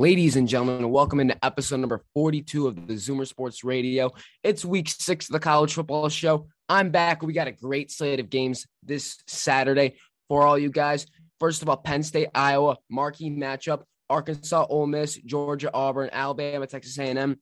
Ladies 0.00 0.36
and 0.36 0.46
gentlemen, 0.46 0.90
welcome 0.90 1.18
into 1.18 1.44
episode 1.44 1.80
number 1.80 2.04
42 2.14 2.68
of 2.68 2.86
the 2.86 2.94
Zoomer 2.94 3.26
Sports 3.26 3.64
Radio. 3.64 4.12
It's 4.44 4.64
week 4.64 4.88
six 4.88 5.28
of 5.28 5.32
the 5.32 5.40
college 5.40 5.74
football 5.74 6.08
show. 6.08 6.46
I'm 6.68 6.90
back. 6.90 7.20
We 7.20 7.32
got 7.32 7.48
a 7.48 7.52
great 7.52 7.90
slate 7.90 8.20
of 8.20 8.30
games 8.30 8.64
this 8.84 9.16
Saturday 9.26 9.96
for 10.28 10.46
all 10.46 10.56
you 10.56 10.70
guys. 10.70 11.04
First 11.40 11.62
of 11.62 11.68
all, 11.68 11.78
Penn 11.78 12.04
State, 12.04 12.28
Iowa, 12.32 12.76
marquee 12.88 13.28
matchup. 13.28 13.82
Arkansas, 14.08 14.66
Ole 14.70 14.86
Miss, 14.86 15.16
Georgia, 15.16 15.74
Auburn, 15.74 16.10
Alabama, 16.12 16.68
Texas 16.68 16.96
A&M. 16.96 17.36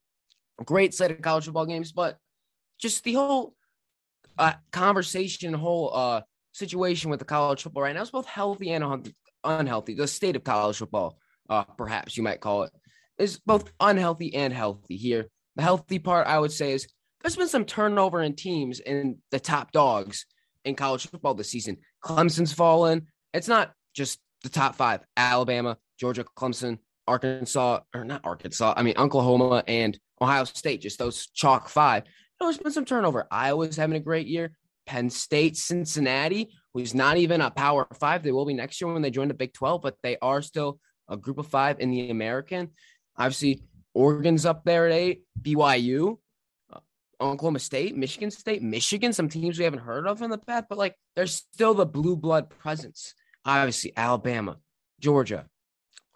Great 0.64 0.95
slate 0.95 1.11
of 1.11 1.20
college 1.20 1.45
football 1.45 1.66
games, 1.66 1.93
but 1.93 2.16
just 2.80 3.04
the 3.04 3.12
whole 3.12 3.54
uh, 4.38 4.54
conversation, 4.73 5.52
whole 5.52 5.95
uh, 5.95 6.23
situation 6.52 7.11
with 7.11 7.18
the 7.18 7.27
college 7.27 7.62
football 7.62 7.82
right 7.82 7.95
now 7.95 8.00
is 8.00 8.11
both 8.11 8.27
healthy 8.27 8.73
and 8.73 9.12
unhealthy. 9.45 9.93
The 9.93 10.09
state 10.09 10.36
of 10.36 10.43
college 10.43 10.79
football 10.79 11.18
uh, 11.49 11.65
perhaps 11.65 12.17
you 12.17 12.23
might 12.23 12.41
call 12.41 12.65
it, 12.65 12.73
is 13.19 13.39
both 13.39 13.71
unhealthy 13.81 14.35
and 14.35 14.53
healthy 14.53 14.96
here. 14.96 15.27
The 15.57 15.63
healthy 15.63 15.99
part, 15.99 16.27
I 16.27 16.39
would 16.39 16.53
say, 16.53 16.73
is 16.73 16.89
there's 17.23 17.37
been 17.37 17.49
some 17.49 17.64
turnover 17.64 18.23
in 18.23 18.35
teams 18.35 18.81
in 18.81 19.18
the 19.31 19.41
top 19.41 19.73
dogs 19.73 20.27
in 20.64 20.75
college 20.75 21.09
football 21.09 21.35
this 21.35 21.51
season. 21.51 21.79
Clemson's 22.04 22.53
fallen. 22.53 23.07
It's 23.32 23.49
not 23.49 23.73
just 23.95 24.21
the 24.43 24.49
top 24.49 24.77
five 24.77 25.01
Alabama, 25.17 25.79
Georgia, 25.99 26.25
Clemson, 26.25 26.79
Arkansas, 27.07 27.81
or 27.95 28.04
not 28.04 28.21
Arkansas, 28.25 28.75
I 28.76 28.82
mean, 28.82 28.95
Oklahoma 28.96 29.65
and 29.67 29.99
Ohio 30.21 30.45
State, 30.45 30.81
just 30.81 30.99
those 30.99 31.26
chalk 31.29 31.68
five. 31.68 32.05
there's 32.41 32.59
been 32.59 32.73
some 32.73 32.84
turnover. 32.84 33.27
Iowa's 33.31 33.77
having 33.77 33.97
a 33.97 34.01
great 34.01 34.27
year. 34.27 34.53
Penn 34.87 35.11
State, 35.11 35.56
Cincinnati, 35.56 36.51
who's 36.73 36.95
not 36.95 37.17
even 37.17 37.41
a 37.41 37.51
power 37.51 37.87
five. 37.98 38.23
They 38.23 38.33
will 38.33 38.47
be 38.47 38.55
next 38.55 38.81
year 38.81 38.92
when 38.92 39.03
they 39.03 39.11
join 39.11 39.28
the 39.28 39.34
Big 39.34 39.53
12, 39.53 39.83
but 39.83 39.97
they 40.03 40.17
are 40.23 40.42
still 40.42 40.78
a 41.09 41.17
group 41.17 41.39
of 41.39 41.47
five 41.47 41.81
in 41.81 41.91
the 41.91 42.11
American. 42.11 42.70
Obviously, 43.17 43.62
Oregon's 43.95 44.45
up 44.45 44.65
there 44.65 44.87
at 44.87 44.92
eight, 44.92 45.23
BYU, 45.41 46.19
uh, 46.73 46.79
Oklahoma 47.21 47.59
State, 47.59 47.97
Michigan 47.97 48.31
State, 48.31 48.63
Michigan, 48.63 49.13
some 49.13 49.29
teams 49.29 49.59
we 49.59 49.65
haven't 49.65 49.81
heard 49.81 50.07
of 50.07 50.23
in 50.23 50.31
the 50.31 50.39
past, 50.39 50.67
but 50.69 50.79
like 50.79 50.95
there's 51.15 51.35
still 51.35 51.75
the 51.75 51.87
blue 51.87 52.17
blood 52.17 52.51
presence. 52.51 53.15
Obviously, 53.45 53.93
Alabama, 53.97 54.59
Georgia, 55.01 55.47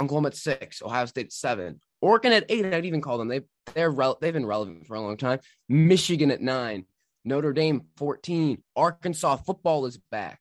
Oklahoma 0.00 0.28
at 0.28 0.36
six, 0.36 0.82
Ohio 0.82 1.06
State 1.06 1.26
at 1.26 1.32
seven, 1.32 1.80
Oregon 2.00 2.32
at 2.32 2.46
eight. 2.48 2.66
I'd 2.66 2.84
even 2.84 3.00
call 3.00 3.18
them. 3.18 3.28
They 3.28 3.42
they're 3.74 3.90
rel- 3.90 4.18
they've 4.20 4.32
been 4.32 4.46
relevant 4.46 4.86
for 4.86 4.94
a 4.94 5.00
long 5.00 5.16
time. 5.16 5.40
Michigan 5.68 6.30
at 6.30 6.40
nine, 6.40 6.84
Notre 7.24 7.52
Dame 7.52 7.82
14, 7.96 8.62
Arkansas 8.76 9.36
football 9.36 9.86
is 9.86 9.98
back. 10.10 10.40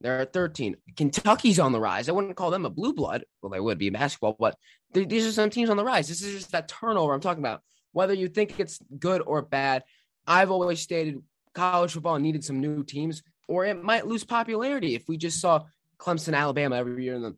They're 0.00 0.20
at 0.20 0.32
13. 0.32 0.76
Kentucky's 0.96 1.58
on 1.58 1.72
the 1.72 1.80
rise. 1.80 2.08
I 2.08 2.12
wouldn't 2.12 2.36
call 2.36 2.50
them 2.50 2.64
a 2.64 2.70
blue 2.70 2.94
blood. 2.94 3.24
Well, 3.42 3.50
they 3.50 3.60
would 3.60 3.78
be 3.78 3.88
in 3.88 3.92
basketball, 3.92 4.36
but 4.38 4.56
these 4.92 5.26
are 5.26 5.32
some 5.32 5.50
teams 5.50 5.70
on 5.70 5.76
the 5.76 5.84
rise. 5.84 6.08
This 6.08 6.22
is 6.22 6.34
just 6.34 6.52
that 6.52 6.68
turnover 6.68 7.12
I'm 7.12 7.20
talking 7.20 7.42
about. 7.42 7.62
Whether 7.92 8.14
you 8.14 8.28
think 8.28 8.58
it's 8.58 8.80
good 8.98 9.22
or 9.26 9.42
bad, 9.42 9.84
I've 10.26 10.50
always 10.50 10.80
stated 10.80 11.22
college 11.54 11.92
football 11.92 12.18
needed 12.18 12.44
some 12.44 12.60
new 12.60 12.82
teams, 12.82 13.22
or 13.48 13.66
it 13.66 13.82
might 13.82 14.06
lose 14.06 14.24
popularity 14.24 14.94
if 14.94 15.08
we 15.08 15.16
just 15.16 15.40
saw 15.40 15.64
Clemson, 15.98 16.36
Alabama 16.36 16.76
every 16.76 17.04
year 17.04 17.14
in 17.14 17.22
the 17.22 17.36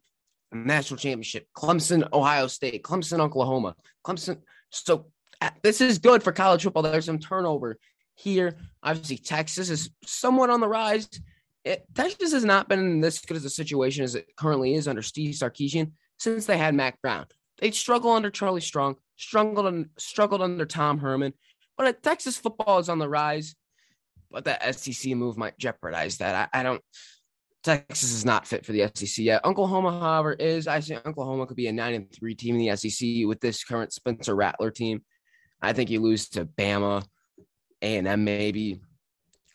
national 0.53 0.99
championship, 0.99 1.47
Clemson, 1.57 2.07
Ohio 2.13 2.47
State, 2.47 2.83
Clemson, 2.83 3.19
Oklahoma, 3.19 3.75
Clemson. 4.05 4.41
So 4.71 5.07
uh, 5.41 5.51
this 5.63 5.81
is 5.81 5.99
good 5.99 6.23
for 6.23 6.31
college 6.33 6.63
football. 6.63 6.83
There's 6.83 7.07
some 7.07 7.19
turnover 7.19 7.79
here. 8.15 8.57
Obviously, 8.83 9.17
Texas 9.17 9.71
is 9.71 9.91
somewhat 10.05 10.51
on 10.51 10.61
the 10.61 10.69
rise 10.69 11.09
it, 11.65 11.85
Texas 11.95 12.33
has 12.33 12.45
not 12.45 12.69
been 12.69 12.81
in 12.81 13.01
this 13.01 13.21
good 13.21 13.37
as 13.37 13.45
a 13.45 13.51
situation 13.51 14.05
as 14.05 14.15
it 14.15 14.27
currently 14.37 14.75
is 14.75 14.89
under 14.89 15.03
Steve 15.03 15.35
Sarkisian 15.35 15.93
since 16.19 16.47
they 16.47 16.59
had 16.59 16.75
Mack 16.75 17.01
Brown. 17.01 17.27
They 17.59 17.71
struggled 17.71 18.17
under 18.17 18.31
Charlie 18.31 18.61
Strong, 18.61 18.97
struggled 19.17 19.87
struggled 19.99 20.43
under 20.43 20.67
Tom 20.67 20.99
Herman, 20.99 21.33
but 21.77 22.03
Texas 22.03 22.37
football 22.37 22.79
is 22.79 22.89
on 22.89 22.99
the 22.99 23.09
rise. 23.09 23.55
But 24.31 24.45
that 24.47 24.75
SEC 24.75 25.13
move 25.15 25.37
might 25.37 25.59
jeopardize 25.59 26.19
that. 26.19 26.51
I, 26.53 26.61
I 26.61 26.63
don't. 26.63 26.83
Texas 27.63 28.13
is 28.13 28.25
not 28.25 28.47
fit 28.47 28.67
for 28.67 28.73
the 28.73 28.91
SEC 28.95 29.25
yet. 29.25 29.45
Oklahoma, 29.45 30.01
however, 30.01 30.33
is. 30.33 30.67
I 30.67 30.81
think 30.81 31.07
Oklahoma 31.07 31.47
could 31.47 31.57
be 31.57 31.69
a 31.69 31.73
nine 31.73 31.95
and 31.95 32.13
three 32.13 32.35
team 32.35 32.57
in 32.57 32.67
the 32.67 32.77
SEC 32.77 33.27
with 33.27 33.41
this 33.41 33.63
current 33.63 33.93
Spencer 33.93 34.35
Rattler 34.35 34.71
team. 34.71 35.03
I 35.61 35.73
think 35.73 35.91
you 35.91 36.01
lose 36.01 36.29
to 36.31 36.45
Bama, 36.45 37.05
A 37.83 37.97
and 37.99 38.09
M 38.09 38.25
maybe. 38.25 38.81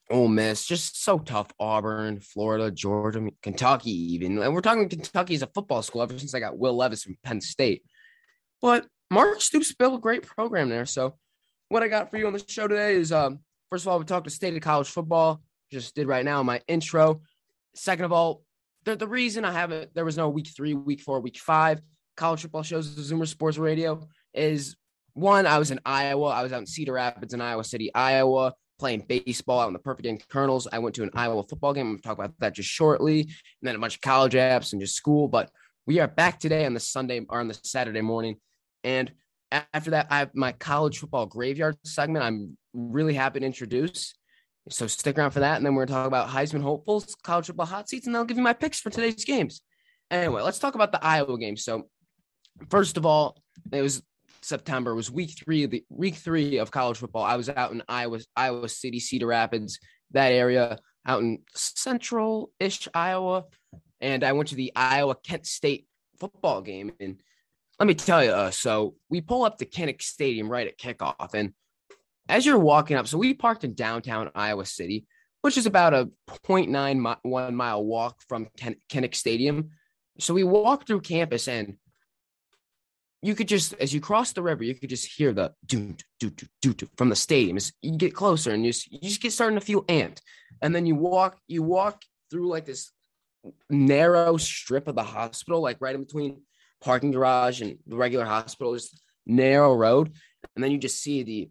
Ole 0.10 0.28
Miss, 0.28 0.66
just 0.66 1.04
so 1.04 1.20
tough. 1.20 1.52
Auburn, 1.60 2.20
Florida, 2.20 2.72
Georgia, 2.72 3.28
Kentucky, 3.42 4.14
even. 4.14 4.42
And 4.42 4.54
we're 4.54 4.62
talking 4.62 4.88
Kentucky 4.88 5.36
as 5.36 5.42
a 5.42 5.48
football 5.48 5.82
school 5.82 6.02
ever 6.02 6.18
since 6.18 6.34
I 6.34 6.40
got 6.40 6.58
Will 6.58 6.76
Levis 6.76 7.04
from 7.04 7.18
Penn 7.24 7.42
State. 7.42 7.84
But 8.62 8.86
Mark 9.12 9.42
Stoops 9.42 9.74
built 9.74 9.96
a 9.96 10.00
great 10.00 10.24
program 10.24 10.70
there. 10.70 10.86
So, 10.86 11.16
what 11.70 11.84
I 11.84 11.88
got 11.88 12.10
for 12.10 12.18
you 12.18 12.28
on 12.28 12.34
the 12.34 12.44
show 12.48 12.68
today 12.68 12.96
is 12.96 13.12
um, 13.12 13.40
first 13.70 13.86
of 13.86 13.90
all, 13.90 14.00
we 14.00 14.06
talked 14.06 14.26
to 14.26 14.30
state 14.30 14.56
of 14.56 14.62
college 14.62 14.90
football, 14.90 15.42
just 15.72 15.96
did 15.96 16.08
right 16.08 16.24
now 16.24 16.42
my 16.44 16.62
intro. 16.68 17.22
Second 17.76 18.06
of 18.06 18.14
all, 18.14 18.44
the, 18.86 18.96
the 18.96 19.08
reason 19.08 19.44
I 19.44 19.52
haven't, 19.52 19.94
there 19.94 20.06
was 20.06 20.18
no 20.18 20.30
week 20.30 20.48
three, 20.56 20.74
week 20.74 21.02
four, 21.02 21.20
week 21.20 21.38
five 21.38 21.82
college 22.16 22.42
football 22.42 22.64
shows, 22.64 22.96
the 22.96 23.02
Zoomer 23.02 23.28
Sports 23.28 23.58
Radio 23.58 24.08
is 24.34 24.76
one, 25.14 25.46
I 25.46 25.58
was 25.58 25.72
in 25.72 25.80
Iowa. 25.86 26.28
I 26.28 26.44
was 26.44 26.54
out 26.54 26.60
in 26.60 26.66
Cedar 26.68 26.94
Rapids 26.94 27.34
in 27.34 27.42
Iowa 27.42 27.64
City, 27.64 27.94
Iowa 27.94 28.54
playing 28.80 29.06
baseball 29.08 29.60
out 29.60 29.68
in 29.68 29.74
the 29.74 29.80
Perfect 29.80 30.04
Game 30.04 30.20
Colonels. 30.30 30.68
I 30.72 30.80
went 30.80 30.96
to 30.96 31.04
an 31.04 31.12
Iowa 31.14 31.44
football 31.44 31.74
game. 31.74 31.92
I'm 31.92 32.00
talk 32.00 32.18
about 32.18 32.34
that 32.40 32.54
just 32.54 32.70
shortly, 32.70 33.22
and 33.22 33.32
then 33.62 33.76
a 33.76 33.80
bunch 33.80 33.96
of 33.96 34.02
college 34.02 34.34
apps 34.34 34.72
and 34.72 34.82
just 34.82 34.96
school. 34.96 35.28
But 35.28 35.50
we 35.86 36.00
are 36.00 36.08
back 36.08 36.40
today 36.40 36.66
on 36.66 36.74
the 36.74 36.80
Sunday 36.80 37.26
or 37.30 37.40
on 37.40 37.48
the 37.48 37.60
Saturday 37.64 38.02
morning, 38.02 38.38
and 38.84 39.12
after 39.52 39.92
that, 39.92 40.08
I 40.10 40.20
have 40.20 40.36
my 40.36 40.52
college 40.52 41.00
football 41.00 41.26
graveyard 41.26 41.78
segment. 41.84 42.26
I'm 42.26 42.58
really 42.74 43.14
happy 43.14 43.40
to 43.40 43.46
introduce. 43.46 44.14
So 44.70 44.88
stick 44.88 45.18
around 45.18 45.32
for 45.32 45.40
that, 45.40 45.58
and 45.58 45.66
then 45.66 45.76
we're 45.76 45.86
gonna 45.86 46.00
talk 46.00 46.08
about 46.08 46.28
Heisman 46.30 46.62
hopefuls, 46.62 47.16
college 47.24 47.48
football 47.48 47.66
hot 47.66 47.88
seats, 47.88 48.08
and 48.08 48.18
I'll 48.18 48.26
give 48.26 48.38
you 48.38 48.44
my 48.44 48.54
picks 48.54 48.80
for 48.80 48.90
today's 48.90 49.24
games. 49.24 49.62
Anyway, 50.12 50.42
let's 50.42 50.60
talk 50.60 50.76
about 50.76 50.92
the 50.92 51.04
Iowa 51.04 51.38
game. 51.38 51.58
So, 51.58 51.88
first 52.70 52.98
of 52.98 53.06
all, 53.06 53.42
it 53.72 53.82
was 53.82 54.02
September 54.48 54.96
was 54.96 55.12
week 55.12 55.32
three 55.38 55.64
of 55.64 55.72
the 55.72 55.84
week 55.90 56.16
three 56.16 56.58
of 56.58 56.72
college 56.72 56.98
football. 56.98 57.24
I 57.24 57.36
was 57.36 57.50
out 57.50 57.72
in 57.72 57.84
Iowa, 57.88 58.20
Iowa 58.36 58.70
City, 58.70 59.00
Cedar 59.00 59.28
Rapids, 59.28 59.80
that 60.12 60.32
area, 60.32 60.80
out 61.06 61.22
in 61.22 61.40
central-ish 61.54 62.88
Iowa, 62.94 63.46
and 64.00 64.24
I 64.24 64.32
went 64.34 64.50
to 64.50 64.56
the 64.56 64.72
Iowa 64.76 65.16
Kent 65.16 65.46
State 65.46 65.88
football 66.20 66.62
game. 66.62 66.94
And 67.00 67.22
let 67.80 67.88
me 67.88 67.94
tell 67.94 68.24
you, 68.24 68.32
uh, 68.32 68.52
so 68.52 68.96
we 69.10 69.22
pull 69.22 69.44
up 69.44 69.58
to 69.58 69.66
Kinnick 69.66 70.02
Stadium 70.02 70.50
right 70.50 70.68
at 70.68 70.78
kickoff, 70.78 71.34
and 71.34 71.54
as 72.30 72.46
you're 72.46 72.60
walking 72.60 72.98
up, 72.98 73.08
so 73.08 73.18
we 73.18 73.34
parked 73.34 73.64
in 73.64 73.74
downtown 73.74 74.32
Iowa 74.36 74.66
City, 74.66 75.06
which 75.42 75.58
is 75.58 75.66
about 75.66 75.94
a 75.94 76.10
0.9 76.30 77.54
mile 77.54 77.86
walk 77.86 78.22
from 78.28 78.48
Kinnick 78.90 79.16
Stadium. 79.16 79.72
So 80.20 80.34
we 80.34 80.44
walk 80.44 80.88
through 80.88 81.02
campus 81.02 81.48
and 81.48 81.78
you 83.22 83.36
could 83.36 83.48
just 83.48 83.74
as 83.76 83.94
you 83.94 84.02
cross 84.02 84.34
the 84.34 84.44
river, 84.44 84.64
you 84.64 84.76
could 84.76 84.90
just 84.90 85.12
hear 85.18 85.34
the 85.34 85.54
do 85.66 85.96
do 86.20 86.30
do 86.30 86.48
do 86.62 86.74
do 86.74 86.88
from 86.98 87.10
the 87.10 87.16
stadium. 87.16 87.58
You 87.82 87.98
get 87.98 88.14
closer 88.14 88.52
and 88.52 88.66
you 88.66 88.72
just, 88.72 88.92
you 88.92 89.00
just 89.00 89.22
get 89.22 89.34
starting 89.34 89.60
to 89.60 89.66
feel 89.66 89.84
amped, 89.86 90.22
and 90.62 90.76
then 90.76 90.86
you 90.86 90.96
walk 90.96 91.38
you 91.48 91.64
walk 91.64 92.02
through 92.30 92.48
like 92.48 92.66
this 92.66 92.92
narrow 93.70 94.38
strip 94.38 94.88
of 94.88 94.96
the 94.96 95.04
hospital, 95.04 95.62
like 95.62 95.78
right 95.80 95.96
in 95.96 96.04
between 96.04 96.42
parking 96.82 97.12
garage 97.12 97.62
and 97.62 97.78
the 97.88 97.96
regular 97.96 98.26
hospital, 98.26 98.74
just 98.74 99.02
narrow 99.26 99.74
road, 99.74 100.12
and 100.56 100.64
then 100.64 100.72
you 100.72 100.78
just 100.78 101.02
see 101.02 101.24
the, 101.24 101.50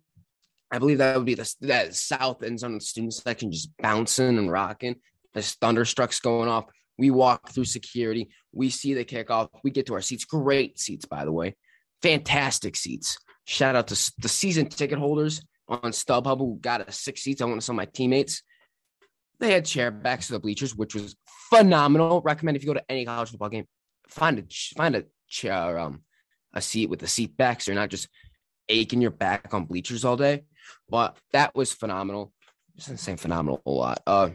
I 0.71 0.78
believe 0.78 0.98
that 0.98 1.16
would 1.16 1.27
be 1.27 1.34
the 1.34 1.54
that 1.62 1.94
south 1.94 2.43
end 2.43 2.60
zone 2.60 2.75
of 2.75 2.81
the 2.81 2.87
student 2.87 3.15
section 3.15 3.53
just 3.53 3.77
bouncing 3.78 4.38
and 4.38 4.50
rocking. 4.50 4.97
There's 5.34 5.54
thunderstrucks 5.54 6.21
going 6.21 6.48
off. 6.48 6.66
We 6.98 7.10
walk 7.10 7.50
through 7.50 7.64
security. 7.64 8.30
We 8.52 8.70
see 8.70 8.94
the 8.94 9.04
kickoff. 9.04 9.48
We 9.62 9.70
get 9.70 9.86
to 9.86 9.94
our 9.94 10.00
seats. 10.00 10.24
Great 10.24 10.78
seats, 10.78 11.04
by 11.04 11.24
the 11.24 11.32
way. 11.32 11.56
Fantastic 12.02 12.76
seats. 12.76 13.18
Shout 13.44 13.76
out 13.76 13.88
to 13.88 14.12
the 14.18 14.28
season 14.28 14.66
ticket 14.68 14.98
holders 14.98 15.42
on 15.68 15.92
StubHub 15.92 16.38
who 16.38 16.59
got 16.60 16.88
us 16.88 16.98
six 16.98 17.22
seats. 17.22 17.41
I 17.41 17.44
want 17.44 17.60
to 17.60 17.71
of 17.71 17.76
my 17.76 17.84
teammates. 17.84 18.42
They 19.38 19.53
had 19.53 19.66
chair 19.66 19.91
backs 19.91 20.28
to 20.28 20.32
the 20.32 20.41
bleachers, 20.41 20.74
which 20.74 20.94
was 20.94 21.16
phenomenal. 21.50 22.22
Recommend 22.22 22.56
if 22.56 22.62
you 22.62 22.68
go 22.68 22.74
to 22.74 22.91
any 22.91 23.04
college 23.04 23.30
football 23.30 23.50
game, 23.50 23.66
find 24.09 24.38
a 24.38 24.44
find 24.76 24.97
a 24.97 25.04
chair, 25.28 25.78
um, 25.78 26.03
a 26.54 26.62
seat 26.62 26.88
with 26.88 27.00
the 27.00 27.06
seat 27.06 27.36
backs. 27.36 27.66
So 27.66 27.72
you're 27.72 27.80
not 27.80 27.91
just 27.91 28.09
aching 28.68 29.03
your 29.03 29.10
back 29.10 29.53
on 29.53 29.66
bleachers 29.66 30.04
all 30.04 30.16
day. 30.16 30.44
But 30.88 31.16
that 31.32 31.54
was 31.54 31.72
phenomenal. 31.72 32.32
Just 32.76 32.98
saying 32.98 33.18
phenomenal 33.18 33.62
a 33.66 33.71
lot. 33.71 34.03
Uh, 34.06 34.30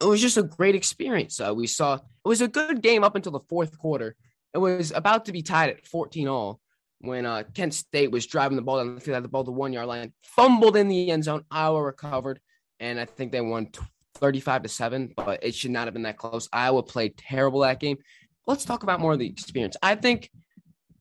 it 0.00 0.04
was 0.06 0.20
just 0.20 0.36
a 0.36 0.42
great 0.42 0.74
experience. 0.74 1.40
Uh, 1.40 1.54
we 1.54 1.66
saw 1.66 1.94
it 1.94 2.02
was 2.24 2.40
a 2.40 2.48
good 2.48 2.82
game 2.82 3.04
up 3.04 3.16
until 3.16 3.32
the 3.32 3.40
fourth 3.48 3.78
quarter. 3.78 4.16
It 4.54 4.58
was 4.58 4.92
about 4.92 5.26
to 5.26 5.32
be 5.32 5.42
tied 5.42 5.70
at 5.70 5.86
14 5.86 6.28
all 6.28 6.60
when 7.00 7.24
uh, 7.24 7.44
Kent 7.54 7.74
State 7.74 8.10
was 8.10 8.26
driving 8.26 8.56
the 8.56 8.62
ball 8.62 8.78
down 8.78 8.94
the 8.94 9.00
field, 9.00 9.14
had 9.14 9.24
the 9.24 9.28
ball 9.28 9.44
to 9.44 9.50
one 9.50 9.72
yard 9.72 9.86
line, 9.86 10.12
fumbled 10.22 10.76
in 10.76 10.88
the 10.88 11.10
end 11.10 11.24
zone. 11.24 11.44
Iowa 11.50 11.82
recovered, 11.82 12.40
and 12.78 13.00
I 13.00 13.04
think 13.04 13.32
they 13.32 13.40
won 13.40 13.68
35 14.16 14.64
to 14.64 14.68
seven, 14.68 15.12
but 15.16 15.42
it 15.42 15.54
should 15.54 15.70
not 15.70 15.86
have 15.86 15.94
been 15.94 16.02
that 16.02 16.18
close. 16.18 16.48
Iowa 16.52 16.82
played 16.82 17.16
terrible 17.16 17.60
that 17.60 17.80
game. 17.80 17.98
Let's 18.46 18.64
talk 18.64 18.82
about 18.82 19.00
more 19.00 19.12
of 19.12 19.18
the 19.18 19.28
experience. 19.28 19.76
I 19.82 19.94
think 19.94 20.30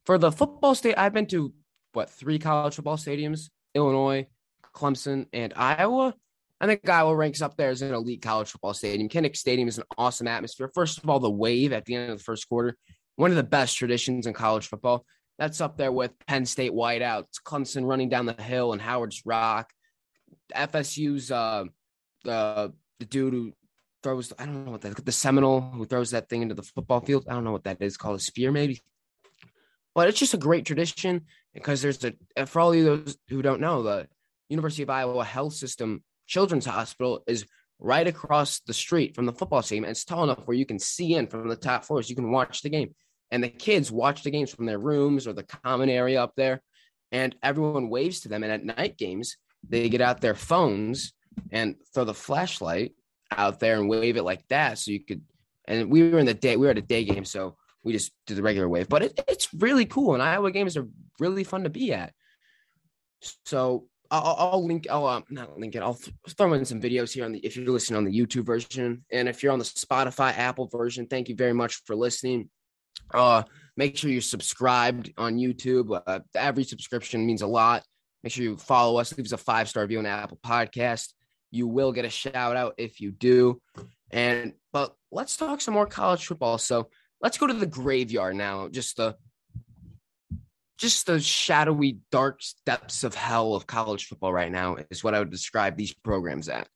for 0.05 0.17
the 0.17 0.31
football 0.31 0.75
state, 0.75 0.97
I've 0.97 1.13
been 1.13 1.25
to 1.27 1.53
what 1.93 2.09
three 2.09 2.39
college 2.39 2.75
football 2.75 2.97
stadiums: 2.97 3.49
Illinois, 3.73 4.27
Clemson, 4.73 5.25
and 5.33 5.53
Iowa. 5.55 6.15
I 6.61 6.67
think 6.67 6.87
Iowa 6.87 7.15
ranks 7.15 7.41
up 7.41 7.55
there 7.55 7.69
as 7.69 7.81
an 7.81 7.93
elite 7.93 8.21
college 8.21 8.49
football 8.49 8.73
stadium. 8.73 9.07
Kinnick 9.07 9.37
Stadium 9.37 9.67
is 9.67 9.77
an 9.77 9.85
awesome 9.97 10.27
atmosphere. 10.27 10.69
First 10.73 10.97
of 10.97 11.09
all, 11.09 11.19
the 11.19 11.29
wave 11.29 11.71
at 11.71 11.85
the 11.85 11.95
end 11.95 12.11
of 12.11 12.17
the 12.17 12.23
first 12.23 12.49
quarter, 12.49 12.75
one 13.15 13.31
of 13.31 13.37
the 13.37 13.43
best 13.43 13.77
traditions 13.77 14.27
in 14.27 14.33
college 14.33 14.67
football. 14.67 15.05
That's 15.37 15.61
up 15.61 15.77
there 15.77 15.91
with 15.91 16.11
Penn 16.27 16.45
State 16.45 16.73
whiteouts, 16.73 17.41
Clemson 17.45 17.85
running 17.85 18.09
down 18.09 18.25
the 18.25 18.33
hill, 18.33 18.73
and 18.73 18.81
Howard's 18.81 19.21
Rock. 19.25 19.71
FSU's 20.53 21.31
uh, 21.31 21.63
the 22.25 22.73
dude 23.07 23.33
who 23.33 23.53
throws 24.03 24.33
I 24.37 24.45
don't 24.45 24.65
know 24.65 24.71
what 24.71 24.81
that 24.81 25.05
the 25.05 25.11
Seminole 25.11 25.61
who 25.61 25.85
throws 25.85 26.11
that 26.11 26.29
thing 26.29 26.41
into 26.41 26.55
the 26.55 26.63
football 26.63 26.99
field. 26.99 27.25
I 27.29 27.33
don't 27.33 27.43
know 27.43 27.51
what 27.51 27.63
that 27.63 27.81
is 27.81 27.97
called 27.97 28.17
a 28.17 28.19
spear 28.19 28.51
maybe. 28.51 28.81
But 29.95 30.07
it's 30.07 30.19
just 30.19 30.33
a 30.33 30.37
great 30.37 30.65
tradition 30.65 31.25
because 31.53 31.81
there's 31.81 32.03
a 32.03 32.45
for 32.45 32.59
all 32.59 32.73
of 32.73 32.83
those 32.83 33.17
who 33.29 33.41
don't 33.41 33.61
know 33.61 33.83
the 33.83 34.07
University 34.49 34.83
of 34.83 34.89
Iowa 34.89 35.23
Health 35.23 35.53
System 35.53 36.03
Children's 36.29 36.65
Hospital 36.65 37.23
is 37.27 37.45
right 37.79 38.07
across 38.07 38.59
the 38.61 38.73
street 38.73 39.15
from 39.15 39.25
the 39.25 39.33
football 39.33 39.61
stadium. 39.61 39.85
And 39.85 39.91
it's 39.91 40.05
tall 40.05 40.23
enough 40.23 40.45
where 40.45 40.55
you 40.55 40.65
can 40.65 40.79
see 40.79 41.15
in 41.15 41.27
from 41.27 41.47
the 41.47 41.55
top 41.55 41.83
floors. 41.83 42.09
You 42.09 42.15
can 42.15 42.31
watch 42.31 42.61
the 42.61 42.69
game. 42.69 42.93
And 43.31 43.43
the 43.43 43.49
kids 43.49 43.91
watch 43.91 44.23
the 44.23 44.31
games 44.31 44.53
from 44.53 44.65
their 44.65 44.79
rooms 44.79 45.27
or 45.27 45.33
the 45.33 45.43
common 45.43 45.89
area 45.89 46.21
up 46.21 46.33
there. 46.35 46.61
And 47.11 47.35
everyone 47.41 47.89
waves 47.89 48.21
to 48.21 48.29
them. 48.29 48.43
And 48.43 48.51
at 48.51 48.77
night 48.77 48.97
games, 48.97 49.37
they 49.67 49.89
get 49.89 50.01
out 50.01 50.21
their 50.21 50.35
phones 50.35 51.13
and 51.51 51.75
throw 51.93 52.03
the 52.03 52.13
flashlight 52.13 52.93
out 53.31 53.59
there 53.59 53.79
and 53.79 53.89
wave 53.89 54.17
it 54.17 54.23
like 54.23 54.47
that. 54.49 54.77
So 54.77 54.91
you 54.91 55.03
could, 55.03 55.21
and 55.67 55.89
we 55.89 56.09
were 56.09 56.19
in 56.19 56.25
the 56.25 56.33
day, 56.33 56.57
we 56.57 56.65
were 56.67 56.71
at 56.71 56.77
a 56.77 56.83
day 56.83 57.05
game. 57.05 57.25
So 57.25 57.55
we 57.83 57.93
just 57.93 58.11
did 58.27 58.37
the 58.37 58.43
regular 58.43 58.69
wave, 58.69 58.89
but 58.89 59.03
it, 59.03 59.19
it's 59.27 59.53
really 59.53 59.85
cool. 59.85 60.13
And 60.13 60.21
Iowa 60.21 60.51
games 60.51 60.77
are 60.77 60.87
really 61.19 61.43
fun 61.43 61.63
to 61.63 61.69
be 61.69 61.93
at. 61.93 62.13
So 63.45 63.87
I'll, 64.11 64.35
I'll 64.37 64.65
link. 64.65 64.87
I'll 64.89 65.05
uh, 65.05 65.21
not 65.29 65.59
link 65.59 65.75
it. 65.75 65.83
I'll 65.83 65.95
th- 65.95 66.15
throw 66.29 66.53
in 66.53 66.65
some 66.65 66.81
videos 66.81 67.13
here 67.13 67.25
on 67.25 67.31
the 67.31 67.39
if 67.39 67.55
you're 67.55 67.67
listening 67.67 67.97
on 67.97 68.05
the 68.05 68.17
YouTube 68.17 68.45
version, 68.45 69.03
and 69.11 69.29
if 69.29 69.43
you're 69.43 69.51
on 69.51 69.59
the 69.59 69.65
Spotify, 69.65 70.35
Apple 70.37 70.67
version. 70.67 71.05
Thank 71.05 71.29
you 71.29 71.35
very 71.35 71.53
much 71.53 71.81
for 71.85 71.95
listening. 71.95 72.49
Uh, 73.13 73.43
make 73.77 73.97
sure 73.97 74.09
you're 74.09 74.21
subscribed 74.21 75.11
on 75.17 75.37
YouTube. 75.37 76.01
Uh, 76.05 76.19
every 76.35 76.63
subscription 76.63 77.25
means 77.25 77.41
a 77.41 77.47
lot. 77.47 77.83
Make 78.23 78.33
sure 78.33 78.43
you 78.43 78.57
follow 78.57 78.99
us. 78.99 79.15
Leave 79.17 79.27
us 79.27 79.31
a 79.31 79.37
five 79.37 79.69
star 79.69 79.83
review 79.83 79.99
on 79.99 80.05
Apple 80.05 80.39
Podcast. 80.43 81.13
You 81.51 81.67
will 81.67 81.91
get 81.91 82.05
a 82.05 82.09
shout 82.09 82.55
out 82.55 82.75
if 82.77 82.99
you 82.99 83.11
do. 83.11 83.61
And 84.11 84.53
but 84.73 84.95
let's 85.11 85.37
talk 85.37 85.61
some 85.61 85.73
more 85.73 85.85
college 85.85 86.25
football. 86.25 86.57
So 86.57 86.89
let's 87.21 87.37
go 87.37 87.47
to 87.47 87.53
the 87.53 87.65
graveyard 87.65 88.35
now. 88.35 88.69
Just 88.69 88.97
the 88.97 89.15
just 90.79 91.07
the 91.07 91.19
shadowy, 91.19 91.99
dark 92.09 92.41
depths 92.65 93.03
of 93.03 93.13
hell 93.13 93.53
of 93.53 93.67
college 93.67 94.05
football 94.05 94.31
right 94.31 94.51
now 94.51 94.77
is 94.89 95.03
what 95.03 95.13
I 95.13 95.19
would 95.19 95.29
describe 95.29 95.75
these 95.75 95.93
programs 95.93 96.47
at. 96.47 96.67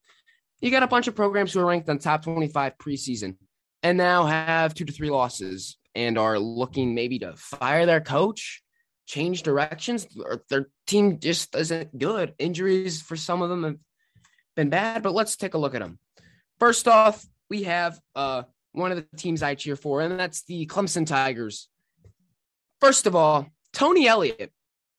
You 0.60 0.70
got 0.70 0.82
a 0.82 0.88
bunch 0.88 1.08
of 1.08 1.14
programs 1.16 1.52
who 1.52 1.60
are 1.60 1.66
ranked 1.66 1.88
on 1.88 1.98
top 1.98 2.22
25 2.22 2.74
preseason 2.78 3.36
and 3.82 3.96
now 3.96 4.26
have 4.26 4.74
two 4.74 4.84
to 4.84 4.92
three 4.92 5.10
losses 5.10 5.78
and 5.94 6.18
are 6.18 6.38
looking 6.38 6.94
maybe 6.94 7.18
to 7.20 7.34
fire 7.36 7.86
their 7.86 8.02
coach, 8.02 8.62
change 9.06 9.42
directions, 9.42 10.06
or 10.18 10.42
their 10.50 10.68
team 10.86 11.18
just 11.18 11.54
isn't 11.54 11.98
good. 11.98 12.34
Injuries 12.38 13.00
for 13.00 13.16
some 13.16 13.40
of 13.40 13.48
them 13.48 13.64
have 13.64 13.76
been 14.54 14.70
bad, 14.70 15.02
but 15.02 15.14
let's 15.14 15.36
take 15.36 15.54
a 15.54 15.58
look 15.58 15.74
at 15.74 15.80
them. 15.80 15.98
First 16.58 16.88
off, 16.88 17.24
we 17.48 17.62
have 17.64 17.98
uh, 18.14 18.42
one 18.72 18.92
of 18.92 18.98
the 18.98 19.16
teams 19.16 19.42
I 19.42 19.54
cheer 19.54 19.76
for, 19.76 20.02
and 20.02 20.18
that's 20.18 20.42
the 20.44 20.66
Clemson 20.66 21.06
Tigers. 21.06 21.68
First 22.80 23.06
of 23.06 23.16
all, 23.16 23.48
Tony 23.74 24.06
Elliott, 24.06 24.52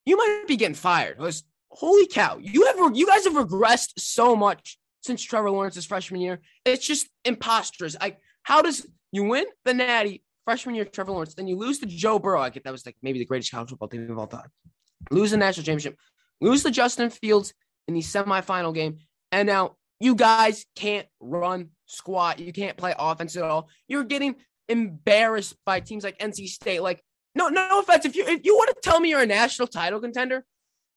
you 0.06 0.18
might 0.18 0.44
be 0.48 0.58
getting 0.58 0.76
fired. 0.76 1.18
Was 1.18 1.44
holy 1.70 2.08
cow, 2.08 2.38
you 2.38 2.66
have 2.66 2.96
you 2.96 3.08
guys 3.08 3.24
have 3.24 3.34
regressed 3.34 3.94
so 3.98 4.36
much 4.36 4.78
since 5.02 5.24
Trevor 5.24 5.52
Lawrence's 5.52 5.86
freshman 5.86 6.22
year. 6.22 6.42
It's 6.66 6.86
just 6.86 7.08
imposters. 7.24 7.96
Like, 8.00 8.20
how 8.44 8.62
does 8.62 8.86
you 9.12 9.24
win 9.24 9.46
the 9.64 9.74
Natty 9.74 10.24
freshman 10.46 10.76
year, 10.76 10.86
Trevor 10.86 11.12
Lawrence, 11.12 11.34
then 11.34 11.48
you 11.48 11.58
lose 11.58 11.80
to 11.80 11.86
Joe 11.86 12.20
Burrow? 12.20 12.42
I 12.42 12.50
get 12.50 12.64
that 12.66 12.72
was 12.72 12.86
like 12.86 12.98
maybe 13.02 13.20
the 13.20 13.26
greatest 13.26 13.52
college 13.52 13.70
football 13.70 13.88
team 13.88 14.10
of 14.12 14.18
all 14.18 14.28
time. 14.28 14.50
Lose 15.12 15.32
the 15.32 15.38
national 15.38 15.64
championship, 15.64 15.98
lose 16.42 16.64
to 16.64 16.72
Justin 16.72 17.10
Fields 17.10 17.54
in 17.88 17.94
the 17.94 18.02
semifinal 18.02 18.74
game, 18.74 19.00
and 19.32 19.48
now 19.48 19.76
you 20.00 20.16
guys 20.16 20.66
can't 20.76 21.08
run 21.20 21.70
squat. 21.86 22.40
You 22.40 22.52
can't 22.52 22.78
play 22.78 22.94
offense 22.98 23.36
at 23.38 23.44
all. 23.44 23.70
You're 23.88 24.04
getting 24.04 24.36
embarrassed 24.68 25.56
by 25.66 25.80
teams 25.80 26.04
like 26.04 26.18
NC 26.20 26.48
State. 26.48 26.82
Like 26.82 27.04
no, 27.36 27.50
no 27.50 27.80
offense. 27.80 28.06
If 28.06 28.16
you 28.16 28.26
if 28.26 28.46
you 28.46 28.56
want 28.56 28.70
to 28.70 28.82
tell 28.82 29.00
me 29.00 29.10
you're 29.10 29.22
a 29.22 29.26
national 29.26 29.68
title 29.68 30.00
contender, 30.00 30.46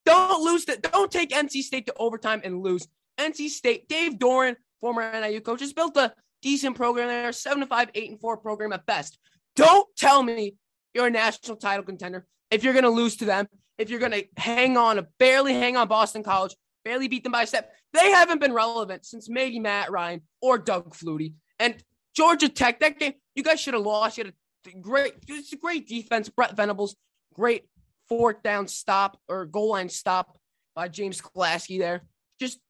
don't 0.06 0.42
lose 0.42 0.64
that. 0.66 0.82
Don't 0.82 1.10
take 1.10 1.30
NC 1.30 1.62
State 1.62 1.86
to 1.86 1.94
overtime 1.98 2.40
and 2.44 2.62
lose. 2.62 2.86
NC 3.18 3.48
State, 3.48 3.88
Dave 3.88 4.14
Doeren, 4.14 4.56
former 4.80 5.10
NIU 5.20 5.40
coach, 5.40 5.60
has 5.60 5.72
built 5.72 5.96
a 5.96 6.14
decent 6.40 6.76
program 6.76 7.08
there, 7.08 7.32
seven 7.32 7.60
to 7.60 7.66
five, 7.66 7.90
eight 7.94 8.10
and 8.10 8.20
four 8.20 8.36
program 8.36 8.72
at 8.72 8.86
best. 8.86 9.18
Don't 9.56 9.88
tell 9.96 10.22
me 10.22 10.54
you're 10.94 11.08
a 11.08 11.10
national 11.10 11.56
title 11.56 11.84
contender 11.84 12.24
if 12.50 12.62
you're 12.62 12.72
going 12.72 12.84
to 12.84 12.90
lose 12.90 13.16
to 13.16 13.24
them. 13.24 13.48
If 13.76 13.90
you're 13.90 14.00
going 14.00 14.12
to 14.12 14.24
hang 14.36 14.76
on, 14.76 15.06
barely 15.18 15.54
hang 15.54 15.76
on 15.76 15.88
Boston 15.88 16.22
College, 16.22 16.54
barely 16.84 17.08
beat 17.08 17.22
them 17.22 17.32
by 17.32 17.42
a 17.42 17.46
step. 17.46 17.72
They 17.92 18.10
haven't 18.10 18.40
been 18.40 18.52
relevant 18.52 19.04
since 19.04 19.28
maybe 19.28 19.60
Matt 19.60 19.90
Ryan 19.90 20.22
or 20.42 20.58
Doug 20.58 20.94
Flutie. 20.94 21.34
And 21.58 21.76
Georgia 22.14 22.48
Tech, 22.48 22.80
that 22.80 22.98
game, 22.98 23.14
you 23.34 23.42
guys 23.42 23.60
should 23.60 23.74
have 23.74 23.84
lost. 23.84 24.18
You 24.18 24.24
had 24.24 24.32
a 24.32 24.36
great, 24.80 25.14
it's 25.28 25.52
a 25.52 25.56
great 25.56 25.88
defense. 25.88 26.28
Brent 26.28 26.56
Venables, 26.56 26.96
great 27.34 27.64
fourth 28.08 28.42
down 28.42 28.68
stop 28.68 29.18
or 29.28 29.44
goal 29.46 29.70
line 29.70 29.88
stop 29.88 30.38
by 30.74 30.88
James 30.88 31.20
Skalski 31.20 31.78
there. 31.78 32.02
Just 32.40 32.60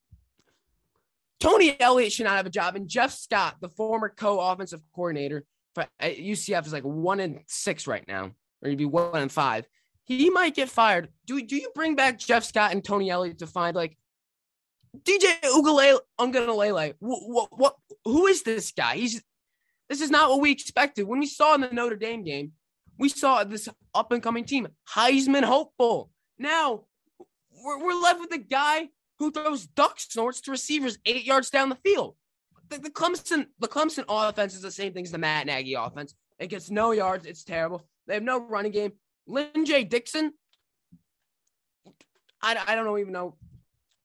Tony 1.41 1.79
Elliott 1.81 2.13
should 2.13 2.25
not 2.25 2.37
have 2.37 2.47
a 2.47 2.51
job. 2.51 2.77
And 2.77 2.89
Jeff 2.89 3.13
Scott, 3.13 3.57
the 3.61 3.69
former 3.69 4.09
co-offensive 4.09 4.83
coordinator 4.95 5.45
for 5.75 5.87
UCF, 6.03 6.67
is 6.67 6.73
like 6.73 6.83
one 6.83 7.21
in 7.21 7.41
six 7.47 7.87
right 7.87 8.07
now, 8.09 8.33
or 8.63 8.71
he'd 8.71 8.79
be 8.79 8.85
one 8.85 9.23
in 9.23 9.29
five. 9.29 9.67
He 10.05 10.31
might 10.31 10.55
get 10.55 10.71
fired. 10.71 11.11
Do 11.27 11.41
do 11.43 11.57
you 11.57 11.71
bring 11.75 11.95
back 11.95 12.19
Jeff 12.19 12.45
Scott 12.45 12.73
and 12.73 12.83
Tony 12.83 13.11
Elliott 13.11 13.39
to 13.39 13.47
find 13.47 13.77
like 13.77 13.97
DJ 15.03 15.39
Uiagalelei? 15.43 16.95
What, 16.99 17.21
what 17.29 17.49
what 17.59 17.77
who 18.05 18.27
is 18.27 18.43
this 18.43 18.73
guy? 18.73 18.97
He's 18.97 19.23
this 19.89 20.01
is 20.01 20.11
not 20.11 20.31
what 20.31 20.41
we 20.41 20.53
expected. 20.53 21.05
When 21.05 21.21
we 21.21 21.27
saw 21.27 21.55
in 21.55 21.61
the 21.61 21.69
Notre 21.71 21.97
Dame 21.97 22.25
game, 22.25 22.53
we 22.99 23.09
saw 23.09 23.45
this 23.45 23.69
up 23.95 24.13
and 24.13 24.23
coming 24.23 24.45
team, 24.45 24.69
Heisman 24.95 25.45
hopeful. 25.45 26.11
Now 26.39 26.85
we're, 27.65 27.85
we're 27.85 28.01
left 28.01 28.21
with 28.21 28.33
a 28.33 28.39
guy 28.39 28.89
who 29.19 29.31
throws 29.31 29.67
duck 29.67 29.99
snorts 29.99 30.41
to 30.43 30.51
receivers 30.51 30.99
eight 31.07 31.25
yards 31.25 31.51
down 31.51 31.69
the 31.69 31.77
field. 31.77 32.17
The, 32.69 32.79
the 32.79 32.91
Clemson, 32.91 33.47
the 33.59 33.69
Clemson 33.69 34.05
offense 34.09 34.55
is 34.55 34.63
the 34.63 34.71
same 34.71 34.93
thing 34.93 35.05
as 35.05 35.11
the 35.11 35.19
Matt 35.19 35.47
Nagy 35.47 35.75
offense. 35.75 36.15
It 36.39 36.49
gets 36.49 36.71
no 36.71 36.93
yards. 36.93 37.27
It's 37.27 37.45
terrible. 37.45 37.89
They 38.07 38.15
have 38.15 38.23
no 38.23 38.41
running 38.41 38.73
game. 38.73 38.93
Lyn-J 39.27 39.85
Dixon, 39.85 40.33
I, 42.41 42.57
I 42.67 42.75
don't 42.75 42.99
even 42.99 43.13
know. 43.13 43.37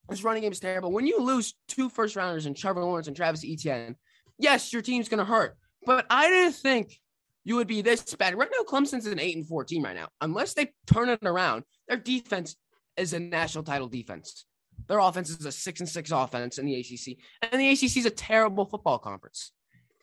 This 0.10 0.24
running 0.24 0.42
game 0.42 0.52
is 0.52 0.60
terrible. 0.60 0.92
When 0.92 1.08
you 1.08 1.20
lose 1.20 1.54
two 1.68 1.90
first 1.90 2.16
rounders 2.16 2.46
in 2.46 2.54
Trevor 2.54 2.84
Lawrence 2.84 3.08
and 3.08 3.16
Travis 3.16 3.46
Etienne, 3.46 3.96
yes, 4.38 4.74
your 4.74 4.82
team's 4.82 5.08
going 5.08 5.20
to 5.20 5.26
hurt. 5.26 5.58
But 5.86 6.06
I 6.10 6.30
didn't 6.30 6.56
think 6.56 7.00
you 7.44 7.56
would 7.56 7.68
be 7.68 7.82
this 7.82 8.16
bad. 8.16 8.36
Right 8.38 8.50
now, 8.52 8.64
Clemson's 8.64 9.06
an 9.06 9.20
eight 9.20 9.36
and 9.36 9.48
four 9.48 9.64
team 9.64 9.84
right 9.84 9.96
now. 9.96 10.08
Unless 10.22 10.54
they 10.54 10.72
turn 10.88 11.10
it 11.10 11.20
around, 11.24 11.64
their 11.88 11.98
defense 11.98 12.56
is 12.98 13.14
a 13.14 13.20
national 13.20 13.64
title 13.64 13.88
defense. 13.88 14.46
Their 14.88 15.00
offense 15.00 15.30
is 15.30 15.46
a 15.46 15.52
six 15.52 15.80
and 15.80 15.90
six 15.90 16.12
offense 16.12 16.58
in 16.58 16.66
the 16.66 16.76
ACC, 16.76 17.18
and 17.42 17.62
the 17.62 17.70
ACC 17.70 17.98
is 17.98 18.06
a 18.06 18.12
terrible 18.12 18.66
football 18.66 19.00
conference. 19.00 19.52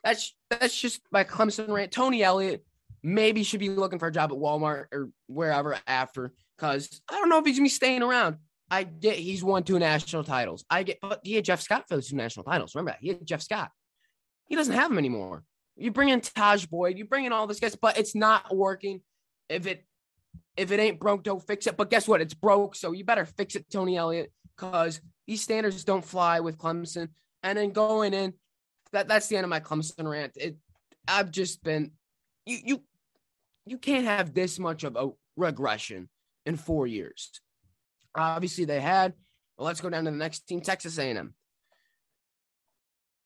That's 0.05 0.35
that's 0.49 0.79
just 0.79 1.01
my 1.13 1.25
Clemson 1.25 1.69
rant. 1.69 1.93
Tony 1.93 2.23
Elliott 2.23 2.65
maybe 3.03 3.43
should 3.43 3.61
be 3.61 3.69
looking 3.69 3.99
for 3.99 4.09
a 4.09 4.13
job 4.13 4.33
at 4.33 4.39
Walmart 4.39 4.87
or 4.93 5.11
wherever 5.27 5.77
after, 5.87 6.33
because 6.57 7.03
I 7.11 7.15
don't 7.15 7.29
know 7.29 7.39
if 7.39 7.47
he's 7.47 7.57
gonna 7.57 7.67
be 7.67 7.71
staying 7.71 8.03
around. 8.03 8.37
I 8.71 8.85
get 8.85 9.17
he's 9.17 9.43
won 9.43 9.65
two 9.65 9.79
national 9.79 10.25
titles. 10.25 10.65
I 10.71 10.85
get, 10.85 10.99
but 11.03 11.21
he 11.25 11.35
had 11.35 11.45
Jeff 11.45 11.61
Scott 11.61 11.87
for 11.89 11.97
those 11.97 12.09
two 12.09 12.17
national 12.17 12.45
titles. 12.45 12.75
Remember 12.75 12.93
that 12.93 13.01
he 13.01 13.09
had 13.09 13.27
Jeff 13.27 13.43
Scott. 13.43 13.71
He 14.47 14.57
doesn't 14.57 14.75
have 14.75 14.89
them 14.89 14.99
anymore. 14.99 15.45
You 15.77 15.91
bring 15.91 16.11
in 16.11 16.21
Tajh 16.21 16.69
Boyd, 16.69 16.99
you 16.99 17.05
bring 17.05 17.25
in 17.25 17.33
all 17.33 17.47
these 17.47 17.61
guys, 17.61 17.77
but 17.77 17.99
it's 17.99 18.15
not 18.15 18.55
working. 18.55 19.01
If 19.49 19.67
it 19.67 19.85
if 20.57 20.71
it 20.73 20.81
ain't 20.81 21.01
broke, 21.01 21.23
don't 21.23 21.45
fix 21.45 21.67
it. 21.67 21.77
But 21.77 21.91
guess 21.91 22.07
what? 22.07 22.21
It's 22.21 22.35
broke, 22.35 22.75
so 22.75 22.93
you 22.93 23.05
better 23.05 23.25
fix 23.25 23.57
it, 23.57 23.67
Tony 23.71 23.97
Elliott, 23.97 24.33
because 24.57 25.01
these 25.27 25.43
standards 25.43 25.85
don't 25.85 26.05
fly 26.05 26.41
with 26.41 26.59
Clemson. 26.59 27.09
And 27.43 27.57
then 27.57 27.71
going 27.71 28.13
in, 28.13 28.35
that 28.93 29.09
that's 29.09 29.29
the 29.29 29.37
end 29.37 29.45
of 29.45 29.51
my 29.51 29.61
Clemson 29.61 30.09
rant. 30.09 30.33
It 30.37 30.57
I've 31.09 31.31
just 31.31 31.63
been 31.63 31.93
you 32.47 32.59
you 32.65 32.83
you 33.67 33.79
can't 33.79 34.05
have 34.05 34.35
this 34.35 34.59
much 34.59 34.85
of 34.85 34.97
a 34.97 35.11
regression 35.37 36.09
in 36.47 36.57
four 36.57 36.87
years. 36.87 37.31
Obviously, 38.15 38.65
they 38.65 38.81
had. 38.81 39.15
Well, 39.57 39.67
let's 39.67 39.81
go 39.81 39.91
down 39.91 40.05
to 40.05 40.11
the 40.11 40.17
next 40.17 40.41
team, 40.47 40.61
Texas 40.61 40.99
A&M. 40.99 41.35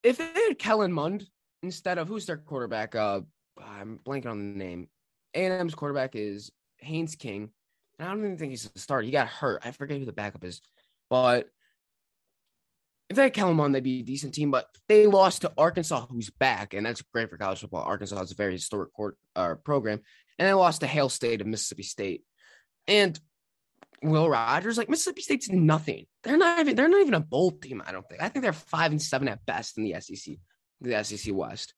If 0.03 0.19
they 0.19 0.25
had 0.25 0.59
Kellen 0.59 0.93
Mond 0.93 1.27
instead 1.65 1.99
of 1.99 2.09
who's 2.09 2.27
their 2.27 2.37
quarterback? 2.37 2.95
Uh, 2.95 3.21
I'm 3.63 3.99
blanking 4.05 4.27
on 4.27 4.39
the 4.39 4.59
name. 4.59 4.89
A&M's 5.35 5.75
quarterback 5.75 6.15
is 6.15 6.51
Haynes 6.79 7.17
King. 7.17 7.51
And 7.99 8.09
I 8.09 8.11
don't 8.11 8.25
even 8.25 8.39
think 8.39 8.51
he's 8.51 8.71
a 8.75 8.79
start. 8.79 9.05
He 9.05 9.11
got 9.11 9.29
hurt. 9.29 9.63
I 9.65 9.71
forget 9.71 9.99
who 9.99 10.05
the 10.05 10.13
backup 10.13 10.45
is, 10.45 10.61
but 11.09 11.49
if 13.09 13.17
they 13.17 13.25
had 13.25 13.35
Kellen 13.35 13.57
Mond, 13.57 13.75
they'd 13.75 13.83
be 13.83 14.01
a 14.01 14.05
decent 14.05 14.35
team. 14.35 14.51
But 14.51 14.67
they 14.89 15.07
lost 15.07 15.43
to 15.43 15.53
Arkansas, 15.57 16.07
who's 16.07 16.31
back, 16.31 16.75
and 16.75 16.85
that's 16.85 17.03
great 17.03 17.31
for 17.31 17.37
college 17.37 17.61
football. 17.61 17.85
Arkansas 17.85 18.21
is 18.23 18.33
a 18.33 18.37
very 18.37 18.53
historic 18.53 18.93
court, 18.93 19.17
uh, 19.37 19.55
program, 19.57 20.01
and 20.39 20.49
they 20.49 20.53
lost 20.55 20.81
to 20.81 20.87
Hail 20.87 21.09
State 21.09 21.41
of 21.41 21.47
Mississippi 21.47 21.83
State. 21.83 22.23
And 22.89 23.19
Will 24.03 24.29
Rogers, 24.29 24.77
like 24.77 24.89
Mississippi 24.89 25.23
State's 25.23 25.49
nothing. 25.51 26.07
They're 26.23 26.37
not 26.37 26.61
even 26.61 26.77
they're 26.77 26.89
not 26.89 27.01
even 27.01 27.15
a 27.15 27.21
bowl 27.21 27.53
team. 27.53 27.83
I 27.87 27.93
don't 27.93 28.09
think. 28.09 28.23
I 28.23 28.29
think 28.29 28.43
they're 28.43 28.53
five 28.53 28.91
and 28.91 29.01
seven 29.01 29.29
at 29.29 29.45
best 29.47 29.79
in 29.79 29.85
the 29.85 30.01
SEC, 30.01 30.37
the 30.91 31.03
SEC 31.05 31.35
West. 31.35 31.75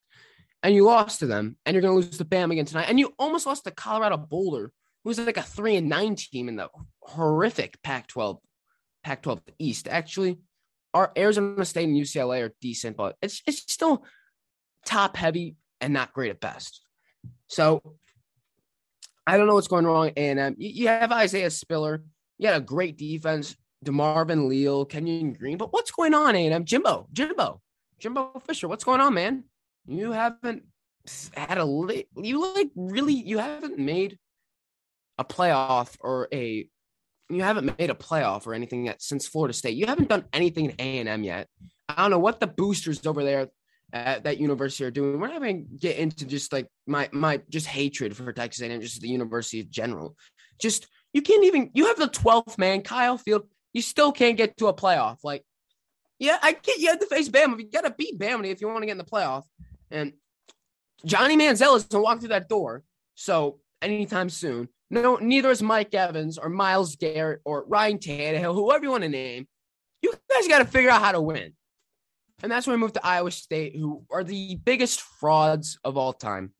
And 0.63 0.75
you 0.75 0.85
lost 0.85 1.21
to 1.21 1.27
them, 1.27 1.57
and 1.65 1.75
you're 1.75 1.83
going 1.83 1.93
to 1.93 2.07
lose 2.07 2.19
to 2.19 2.25
Bam 2.25 2.51
again 2.51 2.65
tonight. 2.65 2.87
And 2.89 2.99
you 2.99 3.15
almost 3.19 3.47
lost 3.47 3.65
to 3.65 3.71
Colorado 3.71 4.17
Boulder, 4.17 4.73
who's 5.05 5.19
like 5.19 5.37
a 5.37 5.43
three 5.43 5.77
and 5.77 5.89
nine 5.89 6.17
team 6.17 6.49
in 6.49 6.57
the 6.57 6.69
horrific 7.01 7.81
Pac-12, 7.83 8.39
Pac-12 9.05 9.41
East. 9.59 9.87
Actually, 9.89 10.39
our 10.95 11.13
Arizona 11.17 11.65
State 11.65 11.89
and 11.89 11.97
UCLA 11.97 12.43
are 12.43 12.55
decent, 12.61 12.97
but 12.97 13.17
it's 13.21 13.43
it's 13.47 13.71
still 13.71 14.05
top 14.87 15.17
heavy 15.17 15.57
and 15.81 15.93
not 15.93 16.13
great 16.13 16.31
at 16.31 16.41
best. 16.41 16.81
So 17.49 17.97
I 19.27 19.37
don't 19.37 19.47
know 19.47 19.55
what's 19.55 19.69
going 19.69 19.87
wrong. 19.87 20.13
And 20.17 20.39
um, 20.39 20.55
you, 20.59 20.71
you 20.71 20.89
have 20.89 21.13
Isaiah 21.13 21.51
Spiller. 21.51 22.03
You 22.39 22.49
had 22.49 22.57
a 22.57 22.65
great 22.65 22.97
defense, 22.97 23.57
DeMarvin 23.85 24.49
Leal, 24.49 24.85
Kenyon 24.85 25.33
Green. 25.33 25.59
But 25.59 25.73
what's 25.73 25.91
going 25.91 26.15
on, 26.15 26.35
A&M? 26.35 26.65
Jimbo, 26.65 27.09
Jimbo, 27.13 27.61
Jimbo 27.99 28.41
Fisher. 28.47 28.69
What's 28.69 28.85
going 28.85 29.01
on, 29.01 29.15
man? 29.15 29.45
You 29.87 30.13
haven't 30.13 30.65
had 31.37 31.59
a 31.59 32.05
you 32.17 32.55
like 32.55 32.71
really 32.75 33.15
you 33.15 33.39
haven't 33.39 33.79
made 33.79 34.19
a 35.19 35.25
playoff 35.25 35.97
or 36.01 36.29
a 36.33 36.69
you 37.29 37.43
haven't 37.43 37.79
made 37.79 37.91
a 37.91 37.95
playoff 37.95 38.47
or 38.47 38.55
anything 38.55 38.87
yet 38.87 39.03
since 39.03 39.27
Florida 39.27 39.55
State. 39.55 39.77
You 39.77 39.87
haven't 39.87 40.09
done 40.09 40.25
anything 40.33 40.67
in 40.67 40.75
A 40.79 40.99
and 40.99 41.09
M 41.09 41.25
yet. 41.25 41.49
I 41.89 42.03
don't 42.03 42.11
know 42.11 42.19
what 42.19 42.41
the 42.41 42.47
boosters 42.47 43.07
over 43.07 43.25
there 43.25 43.49
at 43.93 44.25
that 44.25 44.39
university 44.39 44.85
are 44.85 44.91
doing. 44.91 45.19
We're 45.19 45.29
not 45.29 45.37
even 45.37 45.67
get 45.79 45.97
into 45.97 46.27
just 46.27 46.53
like 46.53 46.67
my 46.87 47.09
my 47.13 47.41
just 47.49 47.67
hatred 47.67 48.17
for 48.17 48.33
Texas 48.33 48.63
A&M, 48.63 48.81
just 48.81 49.01
the 49.01 49.09
university 49.09 49.61
in 49.61 49.71
general. 49.71 50.17
Just 50.61 50.87
you 51.13 51.23
can't 51.23 51.45
even 51.45 51.71
you 51.75 51.87
have 51.87 51.99
the 51.99 52.09
12th 52.09 52.59
man, 52.59 52.83
Kyle 52.83 53.19
Field. 53.19 53.43
You 53.73 53.83
still 53.83 54.13
can't 54.13 54.37
get 54.37 54.57
to 54.59 54.69
a 54.69 54.75
playoff. 54.75 55.19
Like, 55.23 55.45
yeah, 56.19 56.39
I 56.43 56.53
get 56.53 56.79
you 56.79 56.89
have 56.89 57.01
to 57.01 57.07
face 57.07 57.29
Bama. 57.29 57.59
You 57.59 57.71
gotta 57.71 57.95
beat 57.97 58.19
Bama 58.19 58.47
if 58.47 58.61
you 58.61 58.69
want 58.69 58.83
to 58.83 58.87
get 58.87 58.93
in 58.93 58.99
the 58.99 59.05
playoff. 59.05 59.45
And 59.91 60.13
Johnny 61.05 61.37
Manziel 61.37 61.77
isn't 61.77 62.03
walk 62.03 62.21
through 62.21 62.31
that 62.31 62.49
door. 62.49 62.83
So 63.15 63.61
anytime 63.83 64.31
soon. 64.31 64.69
No, 64.91 65.17
neither 65.17 65.51
is 65.51 65.63
Mike 65.63 65.95
Evans 65.95 66.39
or 66.39 66.49
Myles 66.49 66.97
Garrett 66.97 67.41
or 67.45 67.65
Ryan 67.67 67.99
Tannehill, 67.99 68.55
whoever 68.55 68.85
you 68.85 68.91
want 68.91 69.03
to 69.03 69.09
name. 69.09 69.49
You 70.01 70.15
guys 70.31 70.47
got 70.47 70.59
to 70.59 70.65
figure 70.65 70.91
out 70.91 71.03
how 71.03 71.13
to 71.13 71.21
win. 71.21 71.55
And 72.43 72.53
that's 72.53 72.67
when 72.67 72.77
we 72.77 72.81
moved 72.81 72.95
to 72.95 73.05
Iowa 73.05 73.31
State, 73.31 73.75
who 73.77 74.05
are 74.11 74.23
the 74.23 74.57
biggest 74.57 75.01
frauds 75.01 75.79
of 75.83 75.97
all 75.97 76.13
time. 76.13 76.53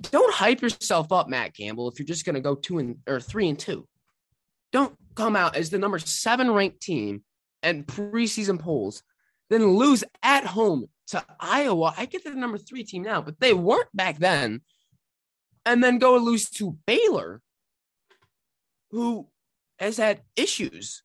Don't 0.00 0.32
hype 0.32 0.62
yourself 0.62 1.12
up, 1.12 1.28
Matt 1.28 1.56
Campbell, 1.56 1.88
if 1.88 1.98
you're 1.98 2.06
just 2.06 2.24
going 2.24 2.34
to 2.34 2.40
go 2.40 2.54
two 2.54 2.78
and 2.78 2.96
or 3.06 3.20
three 3.20 3.48
and 3.48 3.58
two. 3.58 3.86
Don't 4.72 4.96
come 5.14 5.36
out 5.36 5.56
as 5.56 5.70
the 5.70 5.78
number 5.78 5.98
seven 5.98 6.50
ranked 6.50 6.80
team 6.80 7.22
and 7.62 7.86
preseason 7.86 8.58
polls, 8.58 9.02
then 9.50 9.66
lose 9.66 10.04
at 10.22 10.44
home 10.44 10.86
to 11.08 11.24
Iowa. 11.40 11.94
I 11.96 12.06
get 12.06 12.24
the 12.24 12.30
number 12.30 12.58
three 12.58 12.84
team 12.84 13.02
now, 13.02 13.22
but 13.22 13.40
they 13.40 13.54
weren't 13.54 13.94
back 13.94 14.18
then. 14.18 14.60
And 15.64 15.82
then 15.82 15.98
go 15.98 16.16
lose 16.16 16.48
to 16.50 16.78
Baylor, 16.86 17.42
who 18.90 19.28
has 19.78 19.96
had 19.96 20.22
issues 20.36 21.02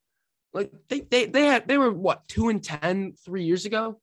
like 0.53 0.71
they 0.87 1.01
they 1.01 1.25
they 1.25 1.45
had 1.45 1.67
they 1.67 1.77
were 1.77 1.91
what 1.91 2.27
two 2.27 2.49
and 2.49 2.63
ten 2.63 3.13
three 3.25 3.43
years 3.43 3.65
ago, 3.65 3.99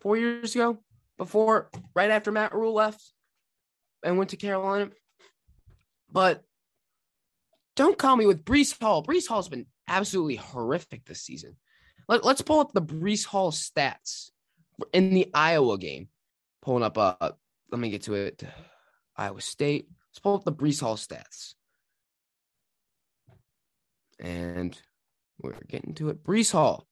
four 0.00 0.16
years 0.16 0.54
ago, 0.54 0.78
before 1.16 1.70
right 1.94 2.10
after 2.10 2.30
Matt 2.30 2.54
Rhule 2.54 2.74
left 2.74 3.02
and 4.02 4.18
went 4.18 4.30
to 4.30 4.36
Carolina. 4.36 4.90
But 6.12 6.44
don't 7.74 7.98
call 7.98 8.16
me 8.16 8.26
with 8.26 8.44
Breece 8.44 8.78
Hall. 8.80 9.02
Breece 9.02 9.26
Hall's 9.26 9.48
been 9.48 9.66
absolutely 9.88 10.36
horrific 10.36 11.06
this 11.06 11.22
season. 11.22 11.56
Let, 12.08 12.24
us 12.24 12.42
pull 12.42 12.60
up 12.60 12.72
the 12.72 12.82
Breece 12.82 13.24
Hall 13.24 13.50
stats 13.50 14.30
in 14.92 15.14
the 15.14 15.30
Iowa 15.32 15.78
game. 15.78 16.08
Pulling 16.62 16.82
up, 16.82 16.98
uh, 16.98 17.32
let 17.70 17.80
me 17.80 17.90
get 17.90 18.02
to 18.02 18.14
it. 18.14 18.42
Iowa 19.16 19.40
State. 19.40 19.88
Let's 20.10 20.20
pull 20.20 20.34
up 20.34 20.44
the 20.44 20.52
Breece 20.52 20.80
Hall 20.80 20.96
stats. 20.96 21.54
And 24.20 24.78
we're 25.40 25.54
getting 25.68 25.94
to 25.94 26.10
it. 26.10 26.24
Breece 26.24 26.52
Hall, 26.52 26.86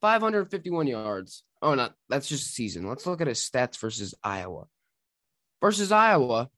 551 0.00 0.86
yards. 0.86 1.42
Oh, 1.62 1.74
no, 1.74 1.88
that's 2.08 2.28
just 2.28 2.54
season. 2.54 2.86
Let's 2.86 3.06
look 3.06 3.20
at 3.20 3.26
his 3.26 3.40
stats 3.40 3.78
versus 3.78 4.14
Iowa. 4.22 4.66
Versus 5.62 5.90
Iowa, 5.90 6.50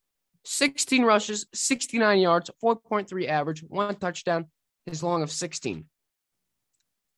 16 0.44 1.04
rushes, 1.04 1.46
69 1.54 2.18
yards, 2.18 2.50
4.3 2.62 3.28
average, 3.28 3.62
one 3.62 3.94
touchdown, 3.94 4.46
his 4.84 5.02
long 5.02 5.22
of 5.22 5.30
16. 5.30 5.84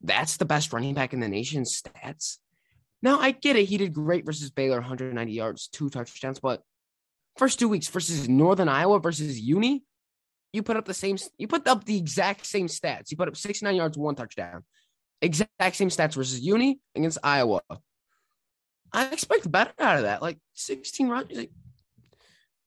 That's 0.01 0.37
the 0.37 0.45
best 0.45 0.73
running 0.73 0.95
back 0.95 1.13
in 1.13 1.21
the 1.21 1.29
nation 1.29 1.65
stats. 1.65 2.39
Now, 3.03 3.19
I 3.21 3.31
get 3.31 3.57
it. 3.57 3.67
He 3.67 3.77
did 3.77 3.93
great 3.93 4.25
versus 4.25 4.51
Baylor, 4.51 4.81
190 4.81 5.33
yards, 5.33 5.69
two 5.69 5.89
touchdowns, 5.89 6.41
but 6.41 6.63
first 7.37 7.59
two 7.59 7.69
weeks 7.69 7.89
versus 7.89 8.29
Northern 8.29 8.69
Iowa 8.69 8.99
versus 8.99 9.39
Uni, 9.41 9.85
you 10.53 10.63
put 10.63 10.77
up 10.77 10.85
the 10.85 10.95
same, 10.95 11.17
you 11.37 11.47
put 11.47 11.67
up 11.67 11.85
the 11.85 11.97
exact 11.97 12.47
same 12.47 12.67
stats. 12.67 13.11
You 13.11 13.17
put 13.17 13.29
up 13.29 13.37
69 13.37 13.75
yards, 13.77 13.99
one 13.99 14.15
touchdown. 14.15 14.65
Exact 15.21 15.77
same 15.77 15.91
stats 15.91 16.15
versus 16.15 16.41
Uni 16.41 16.81
against 16.95 17.19
Iowa. 17.23 17.61
I 18.93 19.07
expect 19.07 19.51
better 19.51 19.73
out 19.79 19.97
of 19.97 20.03
that. 20.03 20.23
Like 20.23 20.39
16 20.55 21.09
runs. 21.09 21.37
Like, 21.37 21.51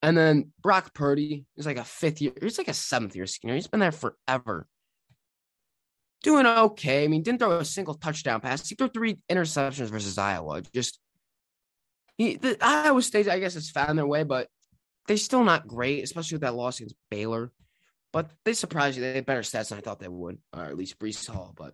and 0.01 0.17
then 0.17 0.51
Brock 0.61 0.93
Purdy 0.93 1.45
is 1.57 1.65
like 1.65 1.77
a 1.77 1.83
fifth 1.83 2.21
year, 2.21 2.33
he's 2.41 2.57
like 2.57 2.67
a 2.67 2.73
seventh 2.73 3.15
year 3.15 3.27
senior. 3.27 3.55
He's 3.55 3.67
been 3.67 3.79
there 3.79 3.91
forever. 3.91 4.67
Doing 6.23 6.45
okay. 6.45 7.03
I 7.03 7.07
mean, 7.07 7.23
didn't 7.23 7.39
throw 7.39 7.57
a 7.57 7.65
single 7.65 7.95
touchdown 7.95 8.41
pass. 8.41 8.67
He 8.67 8.75
threw 8.75 8.89
three 8.89 9.17
interceptions 9.29 9.87
versus 9.87 10.17
Iowa. 10.17 10.61
Just 10.73 10.99
he, 12.17 12.35
the 12.35 12.57
Iowa 12.61 13.01
State, 13.01 13.27
I 13.27 13.39
guess, 13.39 13.55
has 13.55 13.69
found 13.71 13.97
their 13.97 14.05
way, 14.05 14.23
but 14.23 14.47
they're 15.07 15.17
still 15.17 15.43
not 15.43 15.67
great, 15.67 16.03
especially 16.03 16.35
with 16.35 16.43
that 16.43 16.53
loss 16.53 16.79
against 16.79 16.95
Baylor. 17.09 17.51
But 18.13 18.29
they 18.45 18.53
surprised 18.53 18.97
you. 18.97 19.03
They 19.03 19.15
had 19.15 19.25
better 19.25 19.41
stats 19.41 19.69
than 19.69 19.79
I 19.79 19.81
thought 19.81 19.99
they 19.99 20.07
would, 20.07 20.37
or 20.53 20.63
at 20.63 20.77
least 20.77 20.99
Breece 20.99 21.27
Hall. 21.27 21.53
But 21.55 21.73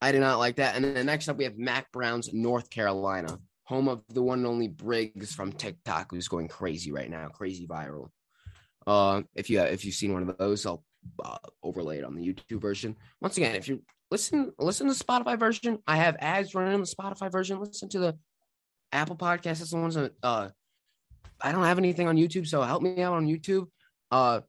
I 0.00 0.12
did 0.12 0.20
not 0.20 0.38
like 0.38 0.56
that. 0.56 0.76
And 0.76 0.84
then 0.84 1.06
next 1.06 1.28
up, 1.28 1.38
we 1.38 1.44
have 1.44 1.58
Mack 1.58 1.90
Brown's 1.90 2.32
North 2.32 2.70
Carolina, 2.70 3.38
home 3.64 3.88
of 3.88 4.02
the 4.08 4.22
one 4.22 4.38
and 4.38 4.46
only 4.46 4.68
Briggs 4.68 5.34
from 5.34 5.52
TikTok, 5.52 6.12
who's 6.12 6.28
going 6.28 6.48
crazy 6.48 6.92
right 6.92 7.10
now, 7.10 7.28
crazy 7.28 7.66
viral. 7.66 8.10
Uh, 8.86 9.22
if 9.34 9.50
you 9.50 9.60
if 9.60 9.84
you've 9.84 9.94
seen 9.94 10.12
one 10.12 10.28
of 10.28 10.38
those, 10.38 10.64
I'll 10.64 10.84
uh, 11.24 11.38
overlay 11.62 11.98
it 11.98 12.04
on 12.04 12.14
the 12.14 12.26
YouTube 12.26 12.60
version. 12.60 12.96
Once 13.20 13.36
again, 13.36 13.54
if 13.54 13.68
you 13.68 13.82
listen 14.10 14.52
listen 14.58 14.86
to 14.86 14.94
the 14.94 15.04
Spotify 15.04 15.38
version, 15.38 15.78
I 15.86 15.96
have 15.96 16.16
ads 16.20 16.54
running 16.54 16.74
on 16.74 16.80
the 16.80 16.86
Spotify 16.86 17.30
version. 17.30 17.60
Listen 17.60 17.88
to 17.90 17.98
the 17.98 18.18
Apple 18.92 19.16
Podcast. 19.16 19.58
That's 19.58 19.70
the 19.70 19.76
ones 19.76 19.94
that 19.94 20.12
uh, 20.22 20.48
I 21.40 21.52
don't 21.52 21.64
have 21.64 21.78
anything 21.78 22.08
on 22.08 22.16
YouTube, 22.16 22.46
so 22.46 22.62
help 22.62 22.82
me 22.82 23.02
out 23.02 23.14
on 23.14 23.26
YouTube. 23.26 23.66
Uh, 24.10 24.40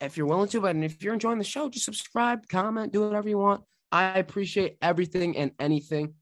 if 0.00 0.16
you're 0.16 0.26
willing 0.26 0.48
to, 0.48 0.60
but 0.60 0.76
if 0.76 1.02
you're 1.02 1.14
enjoying 1.14 1.38
the 1.38 1.44
show, 1.44 1.68
just 1.68 1.84
subscribe, 1.84 2.46
comment, 2.48 2.92
do 2.92 3.00
whatever 3.02 3.28
you 3.28 3.38
want. 3.38 3.62
I 3.90 4.18
appreciate 4.18 4.76
everything 4.82 5.36
and 5.36 5.52
anything. 5.58 6.14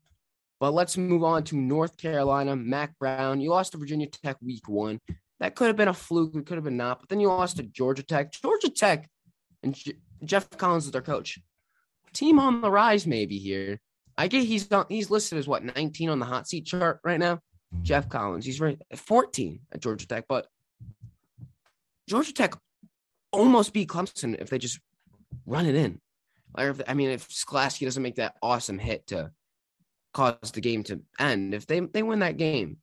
But 0.60 0.72
let's 0.72 0.96
move 0.96 1.22
on 1.22 1.44
to 1.44 1.56
North 1.56 1.98
Carolina. 1.98 2.56
Mack 2.56 2.98
Brown, 2.98 3.40
you 3.40 3.50
lost 3.50 3.72
to 3.72 3.78
Virginia 3.78 4.06
Tech 4.06 4.36
week 4.40 4.68
one. 4.68 5.00
That 5.40 5.54
could 5.54 5.66
have 5.66 5.76
been 5.76 5.88
a 5.88 5.94
fluke. 5.94 6.34
It 6.34 6.46
could 6.46 6.56
have 6.56 6.64
been 6.64 6.78
not. 6.78 7.00
But 7.00 7.10
then 7.10 7.20
you 7.20 7.28
lost 7.28 7.58
to 7.58 7.62
Georgia 7.62 8.02
Tech. 8.02 8.32
Georgia 8.32 8.70
Tech 8.70 9.08
and 9.62 9.74
J- 9.74 9.98
Geoff 10.24 10.50
Collins 10.50 10.86
is 10.86 10.90
their 10.90 11.02
coach. 11.02 11.38
Team 12.12 12.38
on 12.38 12.60
the 12.60 12.70
rise, 12.70 13.06
maybe 13.06 13.38
here. 13.38 13.80
I 14.18 14.28
get 14.28 14.44
he's 14.44 14.70
not, 14.70 14.90
he's 14.90 15.10
listed 15.10 15.38
as 15.38 15.46
what 15.46 15.62
19 15.62 16.08
on 16.08 16.18
the 16.18 16.24
hot 16.24 16.48
seat 16.48 16.66
chart 16.66 17.00
right 17.04 17.20
now. 17.20 17.40
Geoff 17.82 18.08
Collins, 18.08 18.46
he's 18.46 18.60
right 18.60 18.80
14 18.94 19.60
at 19.72 19.80
Georgia 19.80 20.06
Tech, 20.06 20.24
but 20.28 20.46
Georgia 22.08 22.32
Tech 22.32 22.54
almost 23.32 23.72
beat 23.72 23.88
Clemson 23.88 24.40
if 24.40 24.48
they 24.48 24.58
just 24.58 24.80
run 25.44 25.66
it 25.66 25.74
in. 25.74 26.00
Or 26.56 26.68
if, 26.70 26.80
I 26.88 26.94
mean, 26.94 27.10
if 27.10 27.28
Skalski 27.28 27.84
doesn't 27.84 28.02
make 28.02 28.16
that 28.16 28.36
awesome 28.42 28.78
hit 28.78 29.08
to 29.08 29.30
cause 30.14 30.52
the 30.52 30.60
game 30.60 30.82
to 30.84 31.02
end, 31.18 31.52
if 31.52 31.66
they 31.66 31.80
they 31.80 32.02
win 32.02 32.20
that 32.20 32.38
game, 32.38 32.78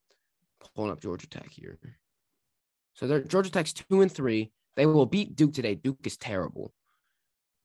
pulling 0.75 0.91
up 0.91 1.01
Georgia 1.01 1.27
Tech 1.27 1.49
here. 1.49 1.79
So 2.95 3.07
they're 3.07 3.21
Georgia 3.21 3.49
Tech's 3.49 3.73
two 3.73 4.01
and 4.01 4.11
three. 4.11 4.51
They 4.75 4.85
will 4.85 5.05
beat 5.05 5.35
Duke 5.35 5.53
today. 5.53 5.75
Duke 5.75 5.99
is 6.05 6.17
terrible. 6.17 6.73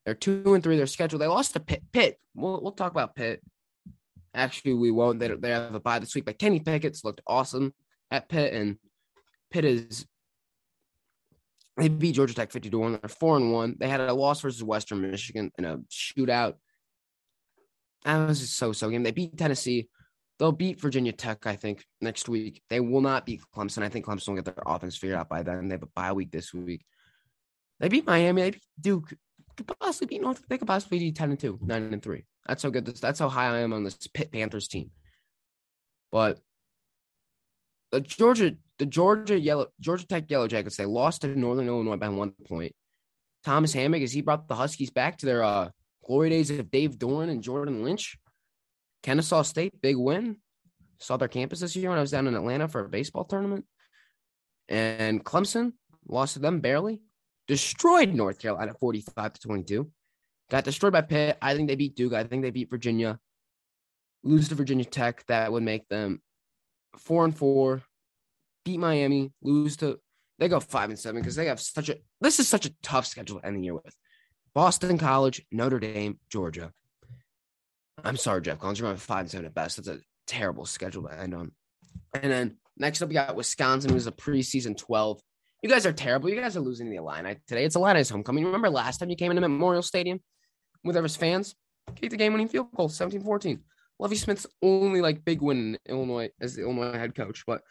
They're 0.04 0.14
two 0.14 0.54
and 0.54 0.62
three. 0.62 0.76
They're 0.76 0.86
scheduled. 0.86 1.20
They 1.20 1.26
lost 1.26 1.52
to 1.52 1.60
Pitt. 1.60 1.82
Pitt. 1.92 2.18
We'll 2.34 2.60
we'll 2.62 2.72
talk 2.72 2.92
about 2.92 3.14
Pitt. 3.14 3.42
Actually, 4.34 4.74
we 4.74 4.90
won't. 4.90 5.18
They, 5.18 5.28
they 5.28 5.50
have 5.50 5.74
a 5.74 5.80
bye 5.80 5.98
this 5.98 6.14
week. 6.14 6.24
But 6.24 6.38
Kenny 6.38 6.60
Pickett's 6.60 7.04
looked 7.04 7.20
awesome 7.26 7.74
at 8.10 8.28
Pitt, 8.28 8.52
and 8.52 8.76
Pitt 9.50 9.64
is 9.64 10.06
They 11.76 11.88
beat 11.88 12.14
Georgia 12.14 12.34
Tech 12.34 12.52
50 12.52 12.70
to 12.70 12.78
1. 12.78 12.92
They're 13.02 13.08
4 13.08 13.36
and 13.36 13.52
1. 13.52 13.76
They 13.78 13.88
had 13.88 14.00
a 14.00 14.12
loss 14.14 14.40
versus 14.40 14.62
Western 14.62 15.00
Michigan 15.00 15.50
in 15.58 15.64
a 15.64 15.78
shootout. 15.90 16.54
That 18.04 18.26
was 18.28 18.42
a 18.42 18.46
so 18.46 18.72
so 18.72 18.90
game. 18.90 19.02
They 19.02 19.10
beat 19.10 19.36
Tennessee. 19.36 19.88
They'll 20.38 20.52
beat 20.52 20.80
Virginia 20.80 21.12
Tech, 21.12 21.46
I 21.46 21.56
think, 21.56 21.84
next 22.00 22.28
week. 22.28 22.62
They 22.70 22.80
will 22.80 23.00
not 23.00 23.26
beat 23.26 23.42
Clemson. 23.54 23.82
I 23.82 23.88
think 23.88 24.06
Clemson 24.06 24.28
will 24.28 24.36
get 24.36 24.44
their 24.44 24.62
offense 24.64 24.96
figured 24.96 25.18
out 25.18 25.28
by 25.28 25.42
then. 25.42 25.68
They 25.68 25.74
have 25.74 25.82
a 25.82 25.88
bye 25.94 26.12
week 26.12 26.30
this 26.30 26.54
week. 26.54 26.84
They 27.80 27.88
beat 27.88 28.06
Miami. 28.06 28.42
They 28.42 28.50
beat 28.52 28.62
Duke. 28.80 29.14
Could 29.56 29.66
possibly 29.80 30.06
beat 30.06 30.22
North. 30.22 30.42
They 30.48 30.58
could 30.58 30.68
possibly 30.68 30.98
be 30.98 31.12
10 31.12 31.30
and 31.30 31.40
2, 31.40 31.58
9 31.62 31.92
and 31.92 32.02
3. 32.02 32.24
That's 32.46 32.62
how 32.62 32.70
good 32.70 32.84
this. 32.84 33.00
That's 33.00 33.18
how 33.18 33.28
high 33.28 33.56
I 33.56 33.58
am 33.58 33.72
on 33.72 33.84
this 33.84 34.06
Pitt 34.06 34.32
Panthers 34.32 34.68
team. 34.68 34.90
But 36.12 36.38
the 37.90 38.00
Georgia, 38.00 38.54
the 38.78 38.86
Georgia 38.86 39.38
Yellow, 39.38 39.66
Georgia 39.80 40.06
Tech 40.06 40.30
Yellow 40.30 40.46
Jackets, 40.46 40.76
they 40.76 40.86
lost 40.86 41.22
to 41.22 41.28
Northern 41.28 41.68
Illinois 41.68 41.96
by 41.96 42.08
one 42.08 42.32
point. 42.46 42.72
Thomas 43.44 43.72
Hammock, 43.72 44.02
as 44.02 44.12
he 44.12 44.22
brought 44.22 44.48
the 44.48 44.54
Huskies 44.54 44.90
back 44.90 45.18
to 45.18 45.26
their 45.26 45.42
uh, 45.42 45.70
glory 46.04 46.30
days 46.30 46.50
of 46.50 46.70
Dave 46.70 46.98
Doeren 46.98 47.30
and 47.30 47.42
Jordan 47.42 47.84
Lynch. 47.84 48.16
Kennesaw 49.02 49.42
State, 49.42 49.80
big 49.80 49.96
win. 49.96 50.36
Saw 50.98 51.16
their 51.16 51.28
campus 51.28 51.60
this 51.60 51.76
year 51.76 51.90
when 51.90 51.98
I 51.98 52.02
was 52.02 52.10
down 52.10 52.26
in 52.26 52.34
Atlanta 52.34 52.66
for 52.66 52.84
a 52.84 52.88
baseball 52.88 53.24
tournament. 53.24 53.64
And 54.68 55.24
Clemson 55.24 55.74
lost 56.06 56.34
to 56.34 56.40
them 56.40 56.60
barely. 56.60 57.02
Destroyed 57.48 58.14
North 58.14 58.38
Carolina 58.38 58.74
45 58.78 59.32
to 59.32 59.40
22. 59.40 59.90
Got 60.50 60.64
destroyed 60.64 60.92
by 60.92 61.00
Pitt. 61.00 61.38
I 61.42 61.54
think 61.54 61.68
they 61.68 61.76
beat 61.76 61.96
Duke. 61.96 62.12
I 62.12 62.24
think 62.24 62.42
they 62.42 62.50
beat 62.50 62.70
Virginia. 62.70 63.18
Lose 64.22 64.48
to 64.48 64.54
Virginia 64.54 64.84
Tech. 64.84 65.24
That 65.26 65.50
would 65.50 65.62
make 65.62 65.88
them 65.88 66.20
four 66.98 67.24
and 67.24 67.36
four. 67.36 67.82
Beat 68.64 68.78
Miami. 68.78 69.32
Lose 69.42 69.76
to 69.78 69.98
they 70.38 70.48
go 70.48 70.60
five 70.60 70.90
and 70.90 70.98
seven 70.98 71.20
because 71.20 71.36
they 71.36 71.46
have 71.46 71.60
such 71.60 71.88
a 71.88 71.96
this 72.20 72.38
is 72.38 72.48
such 72.48 72.66
a 72.66 72.74
tough 72.82 73.06
schedule 73.06 73.40
to 73.40 73.46
end 73.46 73.56
the 73.56 73.64
year 73.64 73.74
with. 73.74 73.94
Boston 74.54 74.98
College, 74.98 75.44
Notre 75.50 75.78
Dame, 75.78 76.18
Georgia. 76.30 76.72
I'm 78.04 78.16
sorry, 78.16 78.42
Geoff 78.42 78.58
Collins. 78.58 78.80
You're 78.80 78.94
five 78.96 79.20
and 79.20 79.30
seven 79.30 79.46
at 79.46 79.54
best. 79.54 79.76
That's 79.76 79.88
a 79.88 80.00
terrible 80.26 80.64
schedule 80.64 81.04
to 81.04 81.20
end 81.20 81.34
on. 81.34 81.52
And 82.14 82.32
then 82.32 82.56
next 82.76 83.02
up, 83.02 83.08
we 83.08 83.14
got 83.14 83.36
Wisconsin, 83.36 83.92
who's 83.92 84.06
a 84.06 84.12
preseason 84.12 84.76
12. 84.76 85.20
You 85.62 85.68
guys 85.68 85.86
are 85.86 85.92
terrible. 85.92 86.28
You 86.30 86.40
guys 86.40 86.56
are 86.56 86.60
losing 86.60 86.88
the 86.88 86.96
Illini 86.96 87.36
today. 87.48 87.64
It's 87.64 87.74
Illini's 87.74 88.08
homecoming. 88.08 88.44
Remember 88.44 88.70
last 88.70 88.98
time 88.98 89.10
you 89.10 89.16
came 89.16 89.32
into 89.32 89.40
Memorial 89.40 89.82
Stadium 89.82 90.20
with 90.84 90.94
his 90.94 91.16
fans? 91.16 91.56
Kicked 91.96 92.12
the 92.12 92.16
game 92.16 92.32
winning 92.32 92.48
field 92.48 92.68
goal, 92.76 92.88
17 92.88 93.22
14. 93.22 93.60
Lovie 93.98 94.16
Smith's 94.16 94.46
only 94.62 95.00
like 95.00 95.24
big 95.24 95.42
win 95.42 95.58
in 95.74 95.78
Illinois 95.92 96.30
as 96.40 96.54
the 96.54 96.62
Illinois 96.62 96.92
head 96.92 97.14
coach. 97.16 97.42
But 97.44 97.62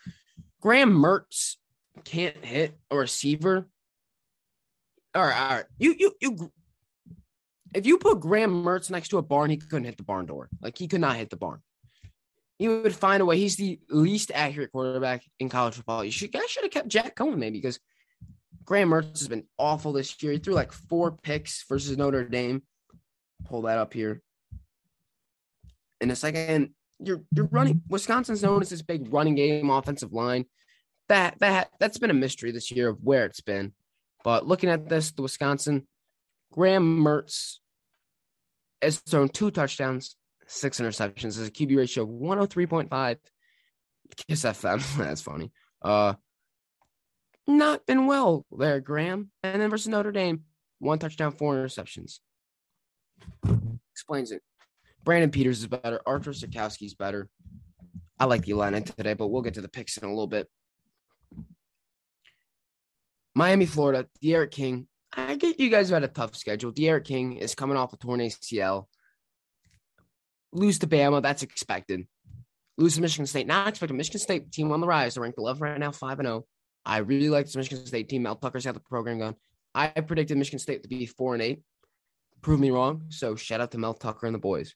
Graham 0.60 0.92
Mertz 0.92 1.56
can't 2.04 2.44
hit 2.44 2.78
a 2.92 2.98
receiver. 2.98 3.70
All 5.16 5.24
right, 5.24 5.40
all 5.40 5.56
right. 5.58 5.66
You 5.78 5.96
you 5.98 6.12
you 6.20 6.52
if 7.74 7.86
you 7.86 7.98
put 8.00 8.20
Graham 8.20 8.66
Mertz 8.66 8.90
next 8.90 9.10
to 9.10 9.18
a 9.18 9.22
barn, 9.22 9.50
he 9.50 9.58
couldn't 9.58 9.86
hit 9.86 9.98
the 9.98 10.04
barn 10.04 10.26
door. 10.26 10.50
Like 10.62 10.78
he 10.78 10.90
could 10.90 11.02
not 11.02 11.16
hit 11.16 11.30
the 11.30 11.38
barn. 11.38 11.62
He 12.58 12.68
would 12.68 12.96
find 12.96 13.22
a 13.22 13.26
way. 13.26 13.38
He's 13.38 13.56
the 13.56 13.80
least 13.90 14.32
accurate 14.34 14.72
quarterback 14.72 15.24
in 15.40 15.50
college 15.50 15.76
football. 15.76 16.04
You 16.04 16.12
should 16.12 16.32
guys 16.32 16.50
should 16.50 16.64
have 16.64 16.72
kept 16.72 16.88
Jack 16.88 17.16
Coan 17.16 17.38
maybe 17.38 17.60
because 17.60 17.80
Graham 18.66 18.90
Mertz 18.90 19.20
has 19.20 19.28
been 19.28 19.46
awful 19.58 19.94
this 19.94 20.22
year. 20.22 20.34
He 20.34 20.40
threw 20.40 20.54
like 20.54 20.74
four 20.74 21.12
picks 21.12 21.64
versus 21.70 21.98
Notre 21.98 22.28
Dame. 22.28 22.64
Pull 23.46 23.62
that 23.64 23.78
up 23.78 23.94
here. 23.94 24.22
In 26.02 26.12
a 26.12 26.16
second, 26.16 26.74
you're 27.00 27.24
you're 27.32 27.46
running. 27.46 27.82
Wisconsin's 27.88 28.44
known 28.44 28.62
as 28.62 28.70
this 28.70 28.82
big 28.82 29.14
running 29.14 29.36
game 29.36 29.70
offensive 29.70 30.12
line. 30.12 30.46
That 31.08 31.40
that 31.40 31.70
that's 31.80 31.98
been 31.98 32.10
a 32.10 32.16
mystery 32.16 32.52
this 32.52 32.70
year 32.72 32.90
of 32.90 33.04
where 33.04 33.26
it's 33.26 33.42
been. 33.42 33.74
But 34.24 34.46
looking 34.46 34.70
at 34.70 34.90
this, 34.90 35.12
the 35.12 35.22
Wisconsin 35.22 35.88
Graham 36.52 37.00
Mertz 37.00 37.60
has 38.82 38.98
thrown 38.98 39.30
two 39.30 39.50
touchdowns, 39.50 40.17
six 40.48 40.80
interceptions. 40.80 41.38
Has 41.38 41.48
a 41.48 41.52
QB 41.52 41.78
ratio 41.78 42.04
of 42.04 42.10
103.5. 42.10 43.18
Kiss 44.28 44.44
FM. 44.44 44.98
That's 44.98 45.22
funny. 45.22 45.52
Uh, 45.82 46.14
not 47.46 47.86
been 47.86 48.08
well 48.08 48.46
there, 48.52 48.80
Graham. 48.80 49.32
And 49.44 49.62
then 49.62 49.70
versus 49.70 49.88
Notre 49.88 50.12
Dame, 50.12 50.44
one 50.80 51.00
touchdown, 51.00 51.32
four 51.32 51.56
interceptions. 51.56 52.20
Explains 53.92 54.32
it. 54.32 54.42
Brandon 55.04 55.32
Peters 55.32 55.60
is 55.60 55.68
better. 55.68 56.02
Arthur 56.06 56.32
is 56.32 56.94
better. 56.94 57.30
I 58.20 58.26
like 58.26 58.44
the 58.44 58.52
Illini 58.52 58.82
today, 58.82 59.14
but 59.14 59.28
we'll 59.28 59.42
get 59.42 59.54
to 59.54 59.62
the 59.62 59.70
picks 59.70 59.98
in 59.98 60.04
a 60.04 60.10
little 60.10 60.28
bit. 60.28 60.48
Miami, 63.36 63.68
Florida, 63.68 64.08
D'Eriq 64.22 64.50
King, 64.50 64.88
I 65.16 65.36
get 65.36 65.60
you 65.60 65.70
guys 65.70 65.90
had 65.90 66.04
a 66.04 66.08
tough 66.08 66.36
schedule. 66.36 66.72
D'Eriq 66.72 67.06
King 67.06 67.38
is 67.38 67.56
coming 67.56 67.78
off 67.78 67.94
a 67.94 67.98
torn 67.98 68.20
ACL. 68.20 68.88
Lose 70.54 70.80
to 70.80 70.88
Bama, 70.88 71.22
that's 71.22 71.44
expected. 71.44 72.08
Lose 72.78 72.96
to 72.96 73.02
Michigan 73.02 73.26
State, 73.26 73.48
not 73.48 73.68
expected. 73.68 73.96
Michigan 73.96 74.20
State 74.20 74.52
team 74.52 74.72
on 74.72 74.82
the 74.82 74.88
rise. 74.88 75.16
They're 75.16 75.24
ranked 75.24 75.40
11 75.40 75.62
right 75.62 75.80
now, 75.80 75.92
5 75.92 76.20
and 76.20 76.28
0. 76.28 76.46
I 76.86 76.98
really 77.00 77.30
like 77.30 77.46
this 77.46 77.56
Michigan 77.56 77.86
State 77.86 78.08
team. 78.08 78.24
Mel 78.24 78.36
Tucker's 78.36 78.66
got 78.66 78.74
the 78.74 78.80
program 78.80 79.20
going. 79.20 79.36
I 79.76 79.88
predicted 79.88 80.38
Michigan 80.38 80.60
State 80.60 80.84
to 80.84 80.90
be 80.90 81.06
4 81.06 81.34
and 81.34 81.44
8. 81.44 81.62
Prove 82.42 82.60
me 82.60 82.72
wrong. 82.72 83.06
So 83.10 83.36
shout 83.36 83.62
out 83.62 83.72
to 83.72 83.78
Mel 83.78 83.94
Tucker 83.94 84.26
and 84.26 84.36
the 84.36 84.40
boys. 84.40 84.74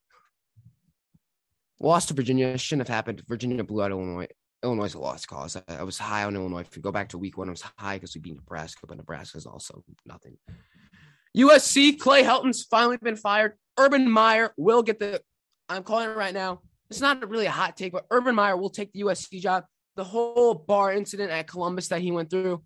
Lost 1.80 2.10
to 2.10 2.14
Virginia. 2.14 2.58
Shouldn't 2.58 2.88
have 2.88 2.94
happened. 2.94 3.24
Virginia 3.28 3.64
blew 3.64 3.82
out 3.82 3.92
Illinois. 3.92 4.28
Illinois 4.64 4.86
is 4.86 4.94
a 4.94 5.00
lost 5.00 5.28
cause. 5.28 5.56
I, 5.56 5.78
I, 5.78 5.84
was 5.84 5.98
high 5.98 6.24
on 6.24 6.36
Illinois. 6.36 6.62
If 6.62 6.76
you 6.76 6.82
go 6.82 6.92
back 6.92 7.10
to 7.10 7.18
week 7.18 7.38
one, 7.38 7.48
I 7.48 7.52
was 7.52 7.64
high 7.78 7.96
because 7.96 8.14
we 8.14 8.22
beat 8.22 8.36
Nebraska, 8.36 8.86
but 8.88 8.98
Nebraska 8.98 9.38
is 9.38 9.48
also 9.48 9.84
nothing. 10.06 10.38
USC, 11.36 11.98
Clay 11.98 12.24
Helton's 12.24 12.64
finally 12.64 12.98
been 12.98 13.16
fired. 13.16 13.54
Urban 13.80 14.10
Meyer 14.10 14.54
will 14.58 14.84
get 14.84 15.00
the, 15.00 15.22
I'm 15.72 15.84
calling 15.84 16.10
it 16.10 16.18
right 16.18 16.34
now. 16.34 16.62
It's 16.90 17.02
not 17.02 17.28
really 17.30 17.46
a 17.46 17.52
hot 17.52 17.78
take, 17.78 17.94
but 17.94 18.06
Urban 18.12 18.36
Meyer 18.36 18.58
will 18.58 18.70
take 18.70 18.92
the 18.92 19.02
USC 19.02 19.40
job. 19.40 19.64
The 19.96 20.04
whole 20.04 20.54
bar 20.54 20.92
incident 20.92 21.32
at 21.32 21.48
Columbus 21.48 21.88
that 21.88 22.02
he 22.02 22.12
went 22.12 22.30
through 22.30 22.64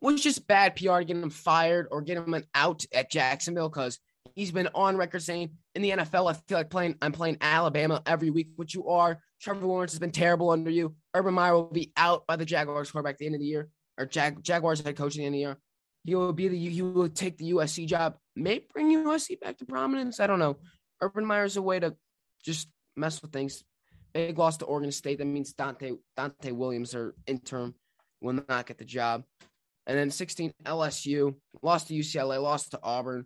was 0.00 0.22
just 0.22 0.46
bad 0.46 0.76
PR 0.76 0.98
to 0.98 1.04
get 1.04 1.16
him 1.16 1.30
fired 1.30 1.88
or 1.90 2.00
get 2.02 2.16
him 2.16 2.34
an 2.34 2.44
out 2.54 2.84
at 2.94 3.10
Jacksonville 3.10 3.68
because 3.68 3.98
he's 4.34 4.52
been 4.52 4.68
on 4.74 4.96
record 4.96 5.22
saying 5.22 5.50
in 5.74 5.82
the 5.82 5.90
NFL, 5.90 6.30
I 6.30 6.34
feel 6.34 6.58
like 6.58 6.70
playing, 6.70 6.94
I'm 7.02 7.10
playing 7.12 7.38
Alabama 7.40 8.02
every 8.06 8.30
week, 8.30 8.50
which 8.54 8.74
you 8.74 8.86
are. 8.88 9.20
Trevor 9.40 9.66
Lawrence 9.66 9.92
has 9.92 9.98
been 9.98 10.12
terrible 10.12 10.50
under 10.50 10.70
you. 10.70 10.94
Urban 11.14 11.34
Meyer 11.34 11.54
will 11.54 11.64
be 11.64 11.92
out 11.96 12.26
by 12.26 12.36
the 12.36 12.44
Jaguars 12.44 12.90
quarterback 12.90 13.14
at 13.14 13.18
the 13.18 13.26
end 13.26 13.34
of 13.34 13.40
the 13.40 13.46
year, 13.46 13.68
or 13.98 14.06
Jag- 14.06 14.42
Jaguars 14.42 14.80
head 14.80 14.96
coach 14.96 15.14
at 15.14 15.18
the 15.18 15.24
end 15.24 15.34
of 15.34 15.38
the 15.38 15.40
year. 15.40 15.56
He 16.04 16.14
will 16.14 16.32
be 16.32 16.48
the 16.48 16.56
he 16.56 16.82
will 16.82 17.08
take 17.08 17.36
the 17.36 17.50
USC 17.50 17.86
job, 17.86 18.16
may 18.36 18.60
bring 18.72 18.90
USC 18.92 19.40
back 19.40 19.58
to 19.58 19.66
prominence. 19.66 20.20
I 20.20 20.26
don't 20.28 20.38
know. 20.38 20.56
Urban 21.00 21.26
Meyer 21.26 21.44
is 21.44 21.56
a 21.56 21.62
way 21.62 21.80
to 21.80 21.96
just 22.44 22.68
mess 22.96 23.20
with 23.22 23.32
things. 23.32 23.64
Big 24.14 24.38
loss 24.38 24.56
to 24.58 24.64
Oregon 24.64 24.92
State. 24.92 25.18
That 25.18 25.26
means 25.26 25.52
Dante 25.52 25.92
Donte 26.18 26.52
Williams 26.52 26.94
or 26.94 27.14
interim 27.26 27.74
will 28.20 28.42
not 28.48 28.66
get 28.66 28.78
the 28.78 28.84
job. 28.84 29.24
And 29.86 29.96
then 29.98 30.10
16 30.10 30.52
LSU 30.64 31.34
lost 31.62 31.88
to 31.88 31.94
UCLA, 31.94 32.42
lost 32.42 32.72
to 32.72 32.80
Auburn. 32.82 33.24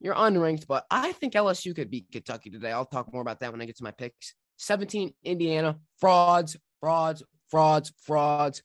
You're 0.00 0.14
unranked, 0.14 0.66
but 0.66 0.84
I 0.90 1.12
think 1.12 1.34
LSU 1.34 1.74
could 1.74 1.90
beat 1.90 2.06
Kentucky 2.12 2.50
today. 2.50 2.72
I'll 2.72 2.84
talk 2.84 3.12
more 3.12 3.22
about 3.22 3.40
that 3.40 3.52
when 3.52 3.62
I 3.62 3.64
get 3.64 3.76
to 3.78 3.84
my 3.84 3.90
picks. 3.90 4.34
17 4.58 5.12
Indiana 5.24 5.76
frauds, 5.98 6.56
frauds, 6.80 7.22
frauds, 7.50 7.92
frauds. 8.02 8.62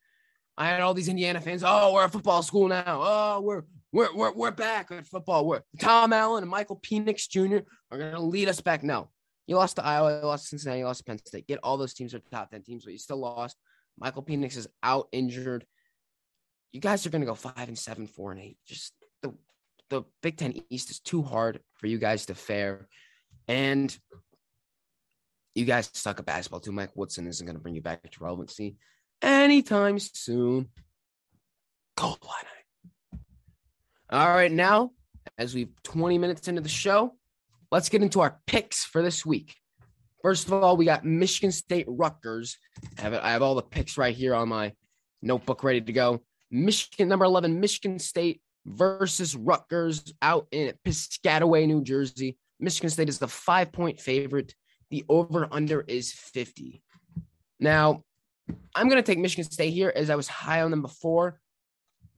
I 0.57 0.67
had 0.67 0.81
all 0.81 0.93
these 0.93 1.07
Indiana 1.07 1.39
fans. 1.39 1.63
Oh, 1.65 1.93
we're 1.93 2.05
a 2.05 2.09
football 2.09 2.43
school 2.43 2.67
now. 2.67 2.83
Oh, 2.87 3.41
we're 3.41 3.63
we're 3.91 4.13
we're, 4.13 4.33
we're 4.33 4.51
back 4.51 4.91
at 4.91 5.07
football. 5.07 5.45
We're 5.45 5.61
Tom 5.79 6.11
Allen 6.11 6.43
and 6.43 6.51
Michael 6.51 6.79
Penix 6.79 7.29
Jr. 7.29 7.59
are 7.91 7.97
gonna 7.97 8.19
lead 8.19 8.49
us 8.49 8.59
back. 8.59 8.83
No, 8.83 9.09
you 9.49 9.55
lost 9.55 9.77
to 9.77 9.83
Iowa, 9.83 10.19
you 10.19 10.27
lost 10.27 10.43
to 10.43 10.49
Cincinnati, 10.49 10.81
you 10.81 10.85
lost 10.85 10.99
to 10.99 11.05
Penn 11.05 11.17
State. 11.25 11.47
Get 11.47 11.57
all 11.63 11.75
those 11.75 11.95
teams 11.95 12.13
are 12.13 12.19
top 12.19 12.51
ten 12.51 12.61
teams, 12.61 12.83
but 12.85 12.93
you 12.93 12.99
still 12.99 13.17
lost. 13.17 13.57
Michael 13.97 14.21
Penix 14.21 14.55
is 14.55 14.67
out 14.83 15.07
injured. 15.11 15.65
You 16.71 16.79
guys 16.79 17.03
are 17.03 17.09
gonna 17.09 17.25
go 17.25 17.33
five 17.33 17.67
and 17.67 17.77
seven, 17.77 18.05
four 18.05 18.31
and 18.31 18.39
eight. 18.39 18.57
Just 18.67 18.93
the 19.23 19.33
the 19.89 20.03
Big 20.21 20.37
Ten 20.37 20.53
East 20.69 20.91
is 20.91 20.99
too 20.99 21.23
hard 21.23 21.61
for 21.77 21.87
you 21.87 21.97
guys 21.97 22.27
to 22.27 22.35
fare, 22.35 22.87
and 23.47 23.97
you 25.55 25.65
guys 25.65 25.89
suck 25.95 26.19
at 26.19 26.27
basketball 26.27 26.59
too. 26.59 26.71
Mike 26.71 26.95
Woodson 26.95 27.25
isn't 27.25 27.43
going 27.43 27.55
to 27.55 27.61
bring 27.61 27.73
you 27.73 27.81
back 27.81 28.03
to 28.03 28.23
relevancy 28.23 28.75
anytime 29.23 29.97
soon. 29.97 30.69
Gold 31.97 32.19
line. 32.23 33.19
All 34.11 34.29
right, 34.29 34.51
now 34.51 34.91
as 35.39 35.55
we've 35.55 35.73
20 35.83 36.19
minutes 36.19 36.47
into 36.47 36.61
the 36.61 36.69
show, 36.69 37.15
let's 37.71 37.89
get 37.89 38.01
into 38.01 38.21
our 38.21 38.39
picks 38.47 38.85
for 38.85 39.01
this 39.01 39.25
week. 39.25 39.55
First 40.21 40.47
of 40.47 40.53
all, 40.53 40.75
we 40.75 40.85
got 40.85 41.05
Michigan 41.05 41.51
State 41.51 41.85
Rutgers. 41.87 42.57
I 42.97 43.01
have, 43.01 43.13
I 43.13 43.31
have 43.31 43.41
all 43.41 43.55
the 43.55 43.61
picks 43.61 43.97
right 43.97 44.15
here 44.15 44.35
on 44.35 44.49
my 44.49 44.73
notebook 45.21 45.63
ready 45.63 45.81
to 45.81 45.93
go. 45.93 46.21
Michigan, 46.51 47.07
number 47.07 47.25
11, 47.25 47.59
Michigan 47.59 47.99
State 47.99 48.41
versus 48.65 49.35
Rutgers 49.35 50.13
out 50.21 50.47
in 50.51 50.73
Piscataway, 50.85 51.67
New 51.67 51.83
Jersey. 51.83 52.37
Michigan 52.59 52.89
State 52.89 53.07
is 53.09 53.19
the 53.19 53.27
five 53.27 53.71
point 53.71 53.99
favorite. 53.99 54.53
The 54.89 55.05
over 55.07 55.47
under 55.51 55.81
is 55.81 56.11
50. 56.11 56.81
Now, 57.59 58.03
I'm 58.75 58.89
going 58.89 59.01
to 59.01 59.05
take 59.05 59.19
Michigan 59.19 59.49
State 59.49 59.71
here 59.71 59.93
as 59.95 60.09
I 60.09 60.15
was 60.15 60.27
high 60.27 60.61
on 60.61 60.71
them 60.71 60.81
before. 60.81 61.39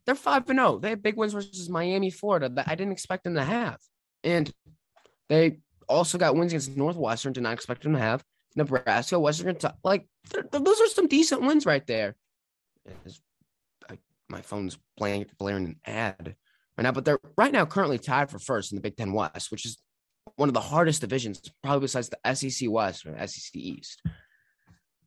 they're 0.05 0.15
five 0.15 0.49
and 0.49 0.57
zero. 0.57 0.79
They 0.79 0.89
have 0.91 1.03
big 1.03 1.17
wins 1.17 1.33
versus 1.33 1.69
Miami, 1.69 2.09
Florida 2.09 2.49
that 2.49 2.67
I 2.67 2.75
didn't 2.75 2.93
expect 2.93 3.25
them 3.25 3.35
to 3.35 3.43
have, 3.43 3.77
and 4.23 4.51
they 5.31 5.59
also 5.87 6.17
got 6.17 6.35
wins 6.35 6.51
against 6.51 6.75
Northwestern. 6.75 7.31
Did 7.31 7.43
not 7.43 7.53
expect 7.53 7.83
them 7.83 7.93
to 7.93 7.99
have 7.99 8.21
Nebraska, 8.57 9.17
Western 9.17 9.47
Kentucky. 9.47 9.77
Like 9.81 10.05
those 10.51 10.81
are 10.81 10.87
some 10.87 11.07
decent 11.07 11.41
wins 11.41 11.65
right 11.65 11.87
there. 11.87 12.17
I, 13.89 13.97
my 14.27 14.41
phone's 14.41 14.77
blaring, 14.97 15.25
blaring 15.39 15.65
an 15.67 15.79
ad 15.85 16.35
right 16.77 16.83
now, 16.83 16.91
but 16.91 17.05
they're 17.05 17.19
right 17.37 17.53
now 17.53 17.65
currently 17.65 17.97
tied 17.97 18.29
for 18.29 18.39
first 18.39 18.73
in 18.73 18.75
the 18.75 18.81
Big 18.81 18.97
Ten 18.97 19.13
West, 19.13 19.51
which 19.51 19.65
is 19.65 19.77
one 20.35 20.49
of 20.49 20.53
the 20.53 20.59
hardest 20.59 20.99
divisions, 20.99 21.41
probably 21.63 21.79
besides 21.81 22.09
the 22.09 22.35
SEC 22.35 22.69
West 22.69 23.05
or 23.05 23.15
SEC 23.25 23.55
East. 23.55 24.01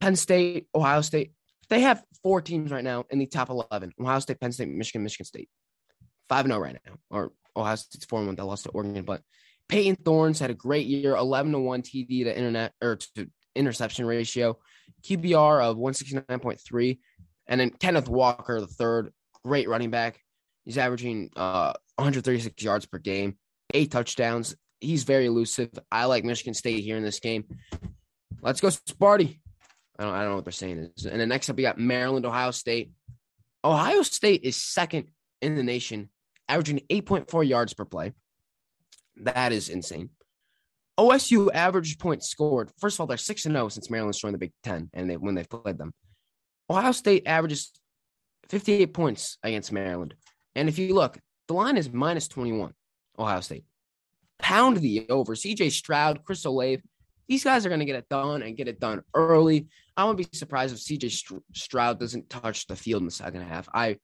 Penn 0.00 0.16
State, 0.16 0.68
Ohio 0.74 1.02
State, 1.02 1.32
they 1.68 1.80
have 1.80 2.02
four 2.22 2.40
teams 2.40 2.70
right 2.70 2.84
now 2.84 3.04
in 3.10 3.18
the 3.18 3.26
top 3.26 3.50
11 3.50 3.92
Ohio 4.00 4.20
State, 4.20 4.40
Penn 4.40 4.52
State, 4.52 4.68
Michigan, 4.68 5.02
Michigan 5.02 5.26
State. 5.26 5.50
5 6.30 6.46
0 6.46 6.58
right 6.58 6.78
now. 6.87 6.94
Or 7.10 7.32
Ohio 7.54 7.76
State's 7.76 8.06
4 8.06 8.24
1. 8.24 8.34
They 8.34 8.42
lost 8.42 8.64
to 8.64 8.70
Oregon. 8.70 9.04
But 9.04 9.20
Payton 9.68 9.96
Thorne's 10.05 10.38
had 10.38 10.50
a 10.50 10.55
great 10.55 10.87
year 10.87 11.16
11 11.16 11.53
to 11.53 11.59
1 11.59 11.83
TD 11.83 12.24
to 12.24 12.37
internet 12.37 12.72
or 12.83 12.96
to 13.16 13.29
interception 13.55 14.07
ratio, 14.07 14.59
QBR 15.03 15.62
of 15.62 15.77
169.3. 15.77 16.98
And 17.46 17.61
then 17.61 17.70
Kenneth 17.70 18.09
Walker, 18.09 18.61
the 18.61 18.66
third, 18.66 19.12
great 19.44 19.68
running 19.68 19.90
back. 19.90 20.20
He's 20.64 20.79
averaging 20.79 21.31
uh, 21.37 21.74
136 21.96 22.62
yards 22.62 22.87
per 22.87 22.98
game, 22.98 23.37
eight 23.72 23.90
touchdowns. 23.90 24.55
He's 24.81 25.05
very 25.05 25.27
elusive. 25.27 25.70
I 25.90 26.07
like 26.07 26.24
Michigan 26.24 26.55
State 26.55 26.83
here 26.83 26.96
in 26.96 27.03
this 27.03 27.20
game. 27.20 27.44
Let's 28.42 28.61
go, 28.61 28.68
Sparty. 28.68 29.38
I 29.98 30.05
don't, 30.05 30.14
I 30.14 30.20
don't 30.20 30.31
know 30.31 30.37
what 30.37 30.44
they're 30.44 30.53
saying 30.53 30.90
is. 30.96 31.07
And 31.07 31.20
then 31.20 31.29
next 31.29 31.48
up, 31.48 31.57
we 31.57 31.62
got 31.62 31.79
Maryland, 31.79 32.27
Ohio 32.27 32.50
State. 32.50 32.92
Ohio 33.62 34.03
State 34.03 34.42
is 34.42 34.57
second 34.57 35.09
in 35.40 35.55
the 35.57 35.62
nation, 35.62 36.11
averaging 36.48 36.81
8.4 36.90 37.46
yards 37.46 37.74
per 37.74 37.85
play. 37.85 38.12
That 39.16 39.53
is 39.53 39.68
insane. 39.68 40.11
OSU 40.98 41.50
average 41.53 41.98
points 41.98 42.29
scored. 42.29 42.70
First 42.79 42.96
of 42.96 43.00
all, 43.00 43.07
they're 43.07 43.16
6 43.16 43.42
0 43.42 43.68
since 43.68 43.90
Maryland's 43.90 44.20
joined 44.20 44.35
the 44.35 44.38
Big 44.38 44.53
Ten 44.62 44.90
and 44.92 45.11
they, 45.11 45.16
when 45.16 45.35
they've 45.35 45.48
played 45.48 45.79
them. 45.79 45.92
Ohio 46.70 46.92
State 46.92 47.24
averages 47.27 47.72
58 48.48 48.94
points 48.94 49.38
against 49.42 49.72
Maryland. 49.72 50.14
And 50.55 50.68
if 50.68 50.79
you 50.79 50.94
look, 50.94 51.18
the 51.48 51.55
line 51.55 51.77
is 51.77 51.92
minus 51.92 52.29
21, 52.29 52.72
Ohio 53.18 53.40
State. 53.40 53.64
Pound 54.38 54.79
the 54.79 55.07
over. 55.09 55.35
CJ 55.35 55.72
Stroud, 55.72 56.24
Chris 56.24 56.44
Olave, 56.44 56.83
these 57.29 57.44
guys 57.44 57.64
are 57.64 57.70
going 57.70 57.81
to 57.81 57.87
get 57.87 57.96
it 57.96 58.09
done 58.09 58.42
and 58.42 58.57
get 58.57 58.68
it 58.68 58.81
done 58.81 59.03
early. 59.14 59.68
I 59.96 60.05
wouldn't 60.05 60.31
be 60.31 60.37
surprised 60.37 60.74
if 60.74 60.81
CJ 60.81 61.40
Stroud 61.55 61.98
doesn't 61.98 62.29
touch 62.29 62.66
the 62.66 62.77
field 62.77 63.03
in 63.03 63.07
the 63.07 63.12
second 63.12 63.42
half. 63.42 63.68
I 63.72 63.98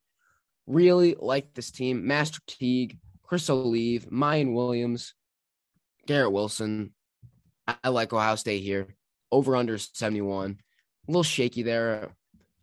really 0.65 1.15
like 1.19 1.53
this 1.53 1.71
team. 1.71 2.07
Master 2.07 2.39
Teague, 2.47 2.97
Chris 3.31 3.47
Olave, 3.47 4.01
Miyan 4.11 4.53
Williams, 4.53 5.13
Garrett 6.05 6.33
Wilson. 6.33 6.93
I 7.81 7.87
like 7.87 8.11
Ohio 8.11 8.35
State 8.35 8.61
here. 8.61 8.93
Over 9.31 9.55
under 9.55 9.77
71. 9.77 10.57
A 11.07 11.09
little 11.09 11.23
shaky 11.23 11.63
there. 11.63 12.09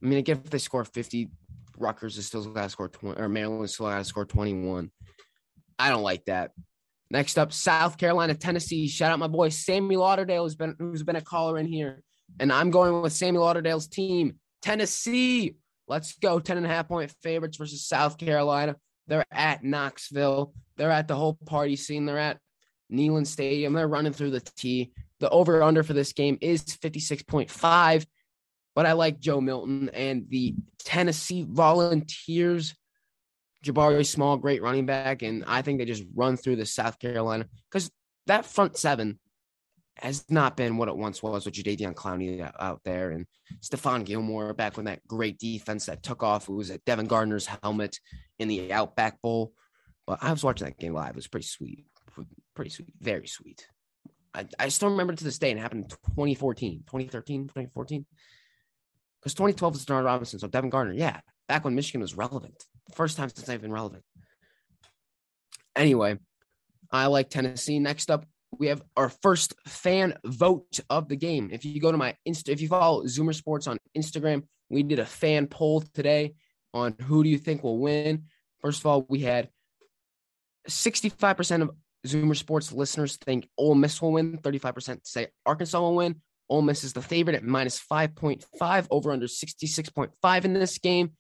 I 0.03 0.07
mean, 0.07 0.19
again, 0.19 0.43
if 0.45 0.51
they 0.51 0.59
score 0.59 0.85
50, 0.85 1.31
Rutgers 1.79 2.19
is 2.19 2.27
still 2.27 2.45
got 2.51 2.65
to 2.65 2.69
score 2.69 2.91
20, 2.91 3.19
or 3.19 3.31
Maryland 3.31 3.65
is 3.65 3.73
still 3.73 3.87
got 3.87 3.97
to 3.97 4.05
score 4.05 4.27
21. 4.27 4.91
I 5.79 5.89
don't 5.89 6.03
like 6.03 6.27
that. 6.27 6.51
Next 7.11 7.39
up, 7.39 7.51
South 7.55 7.97
Carolina, 7.97 8.35
Tennessee. 8.35 8.89
Shout 8.89 9.11
out 9.11 9.19
my 9.19 9.27
boy 9.27 9.49
Sammy 9.49 9.97
Lauderdale, 9.97 10.43
who's 10.43 10.55
been 10.55 10.77
who's 10.79 11.03
been 11.03 11.17
a 11.17 11.23
caller 11.23 11.57
in 11.57 11.65
here. 11.65 12.03
And 12.41 12.53
I'm 12.53 12.71
going 12.71 13.01
with 13.01 13.15
Sammy 13.15 13.39
Lauderdale's 13.39 13.89
team, 13.89 14.35
Tennessee. 14.61 15.57
Let's 15.87 16.19
go. 16.19 16.41
10 16.41 16.59
and 16.59 16.67
a 16.67 16.69
half 16.69 16.89
point 16.89 17.11
favorites 17.23 17.57
versus 17.57 17.87
South 17.87 18.19
Carolina. 18.19 18.77
They're 19.09 19.27
at 19.31 19.65
Knoxville. 19.65 20.55
They're 20.77 20.91
at 20.91 21.09
the 21.09 21.17
whole 21.17 21.39
party 21.47 21.77
scene. 21.77 22.07
They're 22.07 22.19
at 22.19 22.39
Neyland 22.93 23.27
Stadium. 23.27 23.73
They're 23.73 23.89
running 23.89 24.13
through 24.13 24.31
the 24.31 24.41
T. 24.41 24.93
The 25.21 25.31
over 25.31 25.63
under 25.63 25.83
for 25.83 25.95
this 25.95 26.13
game 26.13 26.39
is 26.41 26.63
56.5. 26.63 28.07
But 28.75 28.87
I 28.87 28.93
like 28.93 29.19
Joe 29.19 29.41
Milton 29.41 29.91
and 29.93 30.27
the 30.29 30.55
Tennessee 30.85 31.45
Volunteers 31.49 32.75
Jabari 33.65 34.07
Small, 34.07 34.37
great 34.37 34.63
running 34.63 34.87
back, 34.87 35.23
and 35.23 35.45
I 35.47 35.63
think 35.63 35.79
they 35.79 35.85
just 35.85 36.05
run 36.15 36.37
through 36.37 36.57
the 36.57 36.67
South 36.67 36.99
Carolina 36.99 37.47
because 37.71 37.91
that 38.27 38.47
front 38.47 38.77
seven 38.77 39.19
has 39.97 40.25
not 40.31 40.57
been 40.57 40.77
what 40.77 40.89
it 40.89 40.97
once 40.97 41.23
was 41.23 41.45
with 41.45 41.55
Jadeveon 41.55 41.95
Clowney 41.95 42.49
out 42.61 42.81
there 42.85 43.11
and 43.11 43.27
Stephon 43.61 44.05
Gilmore 44.05 44.55
back 44.55 44.77
when 44.77 44.87
that 44.87 45.05
great 45.09 45.39
defense 45.39 45.87
that 45.87 46.05
took 46.05 46.23
off. 46.23 46.49
It 46.49 46.53
was 46.53 46.71
at 46.71 46.85
Devin 46.85 47.09
Gardner's 47.09 47.49
helmet 47.63 47.99
in 48.39 48.49
the 48.49 48.73
Outback 48.73 49.21
Bowl. 49.21 49.53
But 50.07 50.19
I 50.23 50.31
was 50.31 50.45
watching 50.45 50.67
that 50.67 50.79
game 50.79 50.95
live. 50.95 51.11
It 51.11 51.17
was 51.17 51.29
pretty 51.29 51.47
sweet. 51.47 51.85
Pretty 52.55 52.71
sweet. 52.71 52.93
Very 53.01 53.27
sweet. 53.27 53.67
I, 54.35 54.47
I 54.59 54.69
still 54.69 54.91
remember 54.91 55.15
to 55.15 55.25
this 55.25 55.39
day. 55.39 55.51
It 55.51 55.59
happened 55.59 55.85
in 55.85 55.91
2014, 55.91 56.85
2013, 56.87 57.43
2014. 57.45 58.07
Because 59.21 59.35
2012 59.35 59.75
was 59.75 59.85
Denard 59.85 60.05
Robinson. 60.05 60.39
So 60.39 60.49
Devin 60.49 60.71
Gardner, 60.71 60.95
yeah, 60.95 61.21
back 61.49 61.65
when 61.65 61.75
Michigan 61.75 62.01
was 62.01 62.17
relevant. 62.17 62.65
First 62.95 63.17
time 63.17 63.29
since 63.29 63.49
I've 63.49 63.61
been 63.61 63.73
relevant. 63.73 64.05
Anyway, 65.77 66.19
I 66.91 67.07
like 67.07 67.31
Tennessee. 67.31 67.79
Next 67.79 68.11
up, 68.11 68.25
we 68.59 68.69
have 68.69 68.83
our 68.97 69.09
first 69.09 69.55
fan 69.67 70.15
vote 70.25 70.81
of 70.89 71.09
the 71.09 71.17
game. 71.17 71.51
If 71.53 71.65
you 71.65 71.81
go 71.81 71.93
to 71.93 71.99
my 71.99 72.15
Insta, 72.27 72.49
if 72.49 72.61
you 72.61 72.69
follow 72.69 73.05
Zoomer 73.05 73.35
Sports 73.35 73.67
on 73.67 73.79
Instagram, 73.97 74.45
we 74.71 74.83
did 74.83 74.99
a 74.99 75.07
fan 75.07 75.47
poll 75.47 75.83
today 75.95 76.35
on 76.75 76.95
who 77.03 77.23
do 77.23 77.29
you 77.29 77.39
think 77.39 77.63
will 77.63 77.79
win. 77.79 78.25
First 78.61 78.81
of 78.81 78.87
all, 78.87 79.07
we 79.09 79.21
had 79.21 79.49
65% 80.69 81.63
of 81.63 81.71
Zoomer 82.07 82.37
Sports 82.37 82.73
listeners 82.73 83.17
think 83.17 83.49
Ole 83.57 83.75
Miss 83.75 84.01
will 84.01 84.13
win, 84.13 84.39
35% 84.39 85.01
say 85.05 85.29
Arkansas 85.47 85.81
will 85.81 85.97
win. 85.97 86.21
Ole 86.49 86.63
Miss 86.63 86.85
is 86.85 86.93
the 86.93 87.03
favorite 87.03 87.37
at 87.37 87.45
minus 87.45 87.81
5.5, 87.81 88.87
over 88.91 89.13
under 89.13 89.27
66.5 89.27 90.45
in 90.45 90.53
this 90.55 90.79
game. 90.79 91.13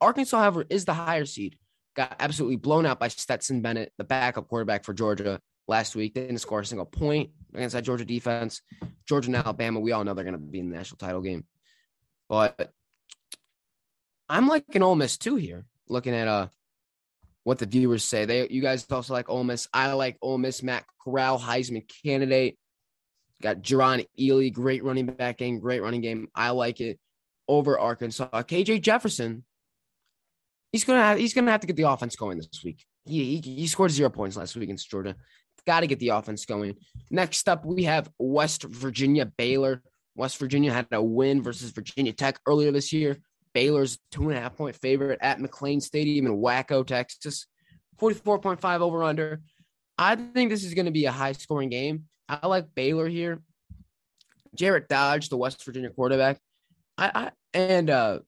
Arkansas, 0.00 0.38
however, 0.38 0.64
is 0.68 0.84
the 0.84 0.94
higher 0.94 1.24
seed. 1.24 1.56
Got 1.94 2.16
absolutely 2.18 2.56
blown 2.56 2.86
out 2.86 2.98
by 2.98 3.08
Stetson 3.08 3.60
Bennett, 3.60 3.92
the 3.98 4.04
backup 4.04 4.48
quarterback 4.48 4.84
for 4.84 4.94
Georgia 4.94 5.40
last 5.68 5.94
week. 5.94 6.14
They 6.14 6.22
didn't 6.22 6.38
score 6.38 6.60
a 6.60 6.66
single 6.66 6.86
point 6.86 7.30
against 7.54 7.74
that 7.74 7.84
Georgia 7.84 8.04
defense. 8.04 8.62
Georgia 9.06 9.28
and 9.28 9.36
Alabama, 9.36 9.78
we 9.78 9.92
all 9.92 10.02
know 10.02 10.14
they're 10.14 10.24
going 10.24 10.34
to 10.34 10.40
be 10.40 10.58
in 10.58 10.70
the 10.70 10.76
national 10.76 10.98
title 10.98 11.20
game. 11.20 11.44
But 12.28 12.72
I'm 14.32 14.48
liking 14.48 14.82
Ole 14.82 14.94
Miss 14.94 15.18
too 15.18 15.36
here. 15.36 15.66
Looking 15.88 16.14
at 16.14 16.26
uh 16.26 16.46
what 17.44 17.58
the 17.58 17.66
viewers 17.66 18.02
say. 18.02 18.24
They 18.24 18.48
you 18.48 18.62
guys 18.62 18.86
also 18.90 19.12
like 19.12 19.28
Ole 19.28 19.44
Miss. 19.44 19.68
I 19.74 19.92
like 19.92 20.16
Ole 20.22 20.38
Miss. 20.38 20.62
Matt 20.62 20.84
Corral, 21.04 21.38
Heisman 21.38 21.84
candidate. 22.02 22.56
Got 23.42 23.58
Jerrion 23.58 24.06
Ealy, 24.18 24.50
great 24.50 24.84
running 24.84 25.04
back 25.04 25.36
game, 25.36 25.58
great 25.58 25.82
running 25.82 26.00
game. 26.00 26.28
I 26.34 26.50
like 26.50 26.80
it 26.80 26.98
over 27.46 27.78
Arkansas. 27.78 28.28
KJ 28.30 28.80
Jefferson, 28.80 29.44
he's 30.70 30.84
gonna 30.84 31.02
have, 31.02 31.18
he's 31.18 31.34
gonna 31.34 31.50
have 31.50 31.60
to 31.60 31.66
get 31.66 31.76
the 31.76 31.90
offense 31.90 32.16
going 32.16 32.38
this 32.38 32.62
week. 32.64 32.86
He, 33.04 33.36
he, 33.36 33.54
he 33.56 33.66
scored 33.66 33.90
zero 33.90 34.08
points 34.08 34.38
last 34.38 34.54
week 34.54 34.64
against 34.64 34.88
Georgia. 34.88 35.14
Got 35.66 35.80
to 35.80 35.86
get 35.86 35.98
the 35.98 36.08
offense 36.08 36.44
going. 36.46 36.76
Next 37.10 37.48
up, 37.48 37.64
we 37.64 37.84
have 37.84 38.08
West 38.18 38.62
Virginia 38.62 39.26
Baylor. 39.26 39.82
West 40.16 40.38
Virginia 40.38 40.72
had 40.72 40.86
a 40.90 41.02
win 41.02 41.42
versus 41.42 41.70
Virginia 41.70 42.12
Tech 42.12 42.40
earlier 42.46 42.70
this 42.72 42.92
year. 42.92 43.18
Baylor's 43.54 43.98
two 44.10 44.28
and 44.28 44.38
a 44.38 44.40
half 44.40 44.56
point 44.56 44.76
favorite 44.76 45.18
at 45.22 45.38
McLane 45.38 45.82
Stadium 45.82 46.26
in 46.26 46.40
Waco, 46.40 46.82
Texas. 46.82 47.46
44.5 48.00 48.80
over 48.80 49.04
under. 49.04 49.40
I 49.98 50.16
think 50.16 50.50
this 50.50 50.64
is 50.64 50.74
going 50.74 50.86
to 50.86 50.92
be 50.92 51.04
a 51.04 51.12
high 51.12 51.32
scoring 51.32 51.68
game. 51.68 52.04
I 52.28 52.46
like 52.46 52.74
Baylor 52.74 53.08
here. 53.08 53.42
Jarret 54.56 54.88
Doege, 54.88 55.28
the 55.28 55.36
West 55.36 55.64
Virginia 55.64 55.90
quarterback. 55.90 56.38
I, 56.98 57.10
I 57.14 57.30
and 57.54 57.88
uh 57.90 58.20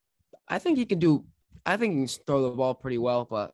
I 0.49 0.59
think 0.59 0.79
he 0.79 0.87
can 0.87 0.99
do 0.99 1.25
I 1.67 1.77
think 1.77 1.93
he 1.95 1.99
can 2.01 2.25
throw 2.27 2.43
the 2.43 2.57
ball 2.57 2.75
pretty 2.75 2.99
well, 2.99 3.27
but 3.29 3.53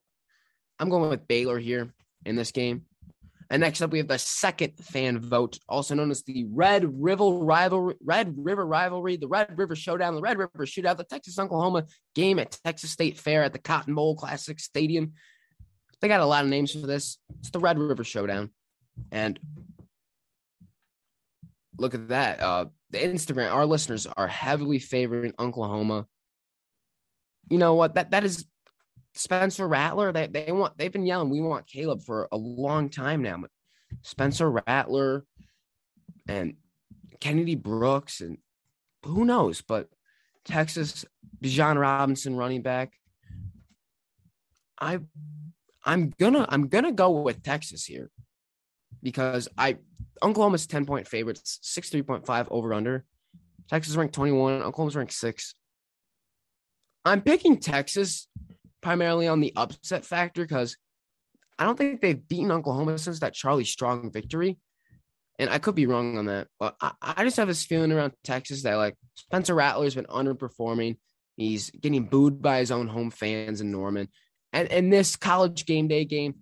I'm 0.79 0.89
going 0.89 1.11
with 1.11 1.27
Baylor 1.27 1.59
here 1.59 1.93
in 2.25 2.37
this 2.37 2.53
game. 2.53 2.87
And 3.51 3.61
next 3.61 3.83
up, 3.83 3.91
we 3.91 3.99
have 3.99 4.07
the 4.07 4.19
second 4.19 4.75
fan 4.81 5.19
vote, 5.19 5.59
also 5.69 5.97
known 5.97 6.13
as 6.13 6.23
the 6.23 6.47
Red 6.53 6.85
River 7.03 7.25
rivalry, 7.25 7.97
Red 8.03 8.35
River 8.37 8.65
rivalry, 8.65 9.17
the 9.17 9.27
Red 9.27 9.59
River 9.59 9.75
Showdown, 9.75 10.15
the 10.15 10.21
Red 10.21 10.39
River 10.39 10.51
Shootout, 10.61 10.99
the 10.99 11.05
Texas 11.05 11.39
Oklahoma 11.39 11.87
game 12.15 12.39
at 12.39 12.57
Texas 12.65 12.93
State 12.93 13.19
Fair 13.19 13.43
at 13.43 13.53
the 13.53 13.59
Cotton 13.59 13.95
Bowl 13.95 14.15
Classic 14.15 14.61
Stadium. 14.61 15.15
They 16.01 16.07
got 16.07 16.21
a 16.21 16.27
lot 16.27 16.45
of 16.45 16.51
names 16.51 16.73
for 16.73 16.87
this. 16.87 17.19
It's 17.41 17.51
the 17.51 17.59
Red 17.59 17.77
River 17.79 18.05
Showdown, 18.05 18.51
and 19.11 19.39
look 21.77 21.95
at 21.95 22.09
that. 22.09 22.41
Uh, 22.41 22.67
the 22.91 22.99
Instagram, 22.99 23.53
our 23.53 23.67
listeners 23.67 24.07
are 24.07 24.29
heavily 24.29 24.79
favoring 24.79 25.35
Oklahoma 25.39 26.07
you 27.51 27.59
know 27.59 27.75
what? 27.75 27.95
That 27.95 28.13
that 28.13 28.25
is 28.25 28.47
Spencer 29.15 29.67
Rattler. 29.67 30.13
They 30.13 30.27
they 30.27 30.53
want 30.53 30.77
they've 30.79 30.93
been 30.93 31.07
yelling, 31.07 31.31
we 31.31 31.41
want 31.41 31.67
Caleb 31.67 32.03
for 32.03 32.29
a 32.33 32.37
long 32.37 32.89
time 32.89 33.23
now. 33.23 33.43
Spencer 34.03 34.51
Rattler 34.51 35.25
and 36.29 36.55
Kennedy 37.21 37.57
Brooks 37.57 38.21
and 38.21 38.39
who 39.05 39.25
knows, 39.25 39.63
but 39.63 39.89
Texas 40.45 41.05
Bijan 41.43 41.79
Robinson 41.79 42.37
running 42.37 42.63
back. 42.63 42.93
I 44.81 45.01
I'm 45.85 46.13
gonna 46.19 46.47
I'm 46.49 46.69
gonna 46.69 46.93
go 46.93 47.11
with 47.23 47.43
Texas 47.43 47.85
here 47.85 48.11
because 49.03 49.49
I 49.57 49.79
Oklahoma's 50.23 50.67
10 50.67 50.87
point 50.87 51.09
favorites, 51.09 51.61
63.5 51.63 52.47
over 52.51 52.75
under. 52.75 53.05
Texas 53.69 53.97
ranked 53.97 54.15
21, 54.15 54.63
Oklahoma's 54.63 54.97
ranked 54.97 55.13
six. 55.13 55.55
I'm 57.05 57.23
picking 57.23 57.59
Texas 57.59 58.29
primarily 58.81 59.29
on 59.29 59.41
the 59.41 59.53
upset 59.57 60.05
factor 60.05 60.43
because 60.43 60.77
I 61.59 61.65
don't 61.65 61.77
think 61.77 62.01
they've 62.01 62.29
beaten 62.29 62.51
Oklahoma 62.51 62.99
since 62.99 63.21
that 63.21 63.35
Charlie 63.35 63.65
Strong 63.65 64.13
victory. 64.13 64.59
And 65.39 65.49
I 65.49 65.59
could 65.59 65.75
be 65.75 65.87
wrong 65.87 66.19
on 66.19 66.27
that, 66.27 66.49
but 66.59 66.77
I, 66.81 66.93
I 67.01 67.25
just 67.25 67.39
have 67.39 67.49
this 67.49 67.65
feeling 67.65 67.93
around 67.93 68.13
Texas 68.25 68.63
that 68.63 68.75
like 68.75 68.95
Spencer 69.15 69.55
Rattler's 69.55 69.95
been 69.95 70.05
underperforming. 70.05 70.99
He's 71.37 71.71
getting 71.71 72.05
booed 72.05 72.43
by 72.43 72.59
his 72.59 72.71
own 72.71 72.89
home 72.89 73.11
fans 73.11 73.63
in 73.63 73.71
Norman. 73.71 74.09
And 74.53 74.69
in 74.69 74.91
this 74.91 75.17
college 75.17 75.65
game 75.65 75.89
day 75.89 76.05
game, 76.05 76.35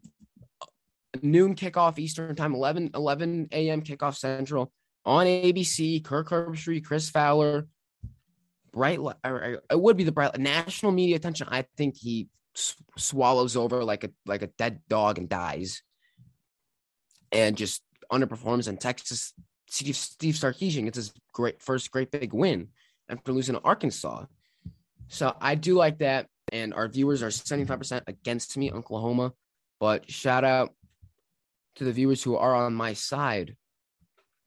noon 1.23 1.55
kickoff 1.55 1.99
Eastern 1.99 2.35
time, 2.35 2.55
11, 2.55 2.91
11 2.95 3.49
a.m. 3.53 3.83
kickoff 3.83 4.17
Central 4.17 4.73
on 5.05 5.27
ABC. 5.27 6.05
Kirk 6.05 6.31
Herbstreit, 6.31 6.85
Chris 6.85 7.11
Fowler, 7.11 7.67
bright. 8.73 8.99
Or 9.25 9.61
it 9.71 9.81
would 9.81 9.97
be 9.97 10.05
the 10.05 10.13
bright 10.13 10.39
national 10.39 10.93
media 10.93 11.17
attention. 11.17 11.49
I 11.51 11.65
think 11.77 11.97
he 11.97 12.29
swallows 12.97 13.57
over 13.57 13.85
like 13.85 14.05
a 14.05 14.11
like 14.27 14.43
a 14.43 14.49
dead 14.49 14.81
dog 14.89 15.19
and 15.19 15.29
dies, 15.29 15.83
and 17.33 17.57
just 17.57 17.83
underperforms. 18.13 18.69
And 18.69 18.81
Texas 18.81 19.33
Steve, 19.69 19.97
Steve 19.97 20.35
Sarkisian 20.35 20.85
gets 20.85 20.97
his 20.97 21.13
great 21.33 21.63
first 21.63 21.91
great 21.91 22.11
big 22.11 22.33
win 22.33 22.69
after 23.09 23.33
losing 23.33 23.55
to 23.55 23.61
Arkansas. 23.63 24.25
So 25.09 25.37
I 25.41 25.55
do 25.55 25.75
like 25.75 25.99
that. 25.99 26.27
And 26.51 26.73
our 26.73 26.89
viewers 26.89 27.23
are 27.23 27.29
75% 27.29 28.03
against 28.07 28.57
me, 28.57 28.73
Oklahoma. 28.73 29.35
But 29.81 30.11
shout 30.11 30.45
out 30.45 30.75
to 31.77 31.85
the 31.85 31.93
viewers 31.93 32.23
who 32.23 32.37
are 32.37 32.55
on 32.55 32.75
my 32.75 32.95
side, 32.95 33.57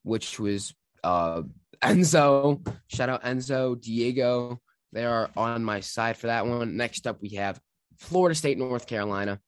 which 0.03 0.39
was 0.39 0.73
uh, 1.03 1.43
Enzo. 1.83 2.65
Shout 2.87 3.09
out 3.09 3.23
Enzo, 3.23 3.79
Diego. 3.79 4.59
They 4.93 5.05
are 5.05 5.29
on 5.37 5.63
my 5.63 5.79
side 5.79 6.17
for 6.17 6.27
that 6.27 6.45
one. 6.45 6.75
Next 6.75 7.07
up, 7.07 7.21
we 7.21 7.29
have 7.29 7.59
Florida 7.97 8.35
State, 8.35 8.57
North 8.57 8.87
Carolina. 8.87 9.39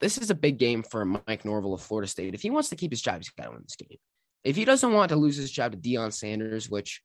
This 0.00 0.18
is 0.18 0.30
a 0.30 0.34
big 0.34 0.58
game 0.58 0.82
for 0.82 1.04
Mike 1.04 1.44
Norvell 1.44 1.74
of 1.74 1.82
Florida 1.82 2.08
State. 2.08 2.34
If 2.34 2.42
he 2.42 2.50
wants 2.50 2.70
to 2.70 2.76
keep 2.76 2.90
his 2.90 3.02
job, 3.02 3.18
he's 3.18 3.30
got 3.30 3.44
to 3.44 3.50
win 3.50 3.62
this 3.62 3.76
game. 3.76 3.98
If 4.44 4.56
he 4.56 4.64
doesn't 4.64 4.92
want 4.92 5.10
to 5.10 5.16
lose 5.16 5.36
his 5.36 5.50
job 5.50 5.72
to 5.72 5.78
Deion 5.78 6.12
Sanders, 6.12 6.68
which 6.68 7.02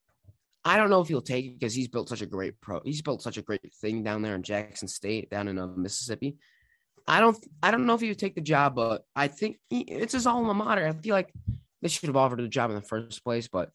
I 0.65 0.78
don't 0.78 0.89
know 0.89 1.02
if 1.02 1.08
he'll 1.08 1.21
take 1.21 1.45
it 1.45 1.60
because 1.60 1.73
he's 1.73 1.88
built 1.88 2.10
such 2.10 2.21
a 2.21 2.26
great 2.26 2.60
pro. 2.60 2.82
He's 2.84 3.02
built 3.02 3.21
such 3.21 3.38
a 3.38 3.41
great 3.41 3.73
thing 3.82 4.04
down 4.04 4.21
there 4.21 4.36
in 4.36 4.43
Jackson 4.43 4.88
State, 4.88 5.30
down 5.30 5.47
in 5.47 5.58
uh, 5.58 5.67
Mississippi. 5.67 6.38
I 7.08 7.21
don't, 7.21 7.38
I 7.63 7.71
don't 7.71 7.86
know 7.86 7.93
if 7.93 8.02
he 8.02 8.10
would 8.10 8.19
take 8.19 8.36
the 8.36 8.41
job, 8.41 8.76
but 8.76 9.04
I 9.15 9.28
think 9.30 9.58
he, 9.69 9.82
it's 9.82 10.13
his 10.13 10.28
alma 10.28 10.54
mater. 10.54 10.86
I 10.86 10.91
feel 10.91 11.15
like 11.15 11.32
they 11.82 11.88
should 11.88 12.08
have 12.08 12.16
offered 12.16 12.40
the 12.40 12.48
job 12.48 12.70
in 12.70 12.76
the 12.76 12.82
first 12.82 13.24
place, 13.24 13.48
but 13.48 13.70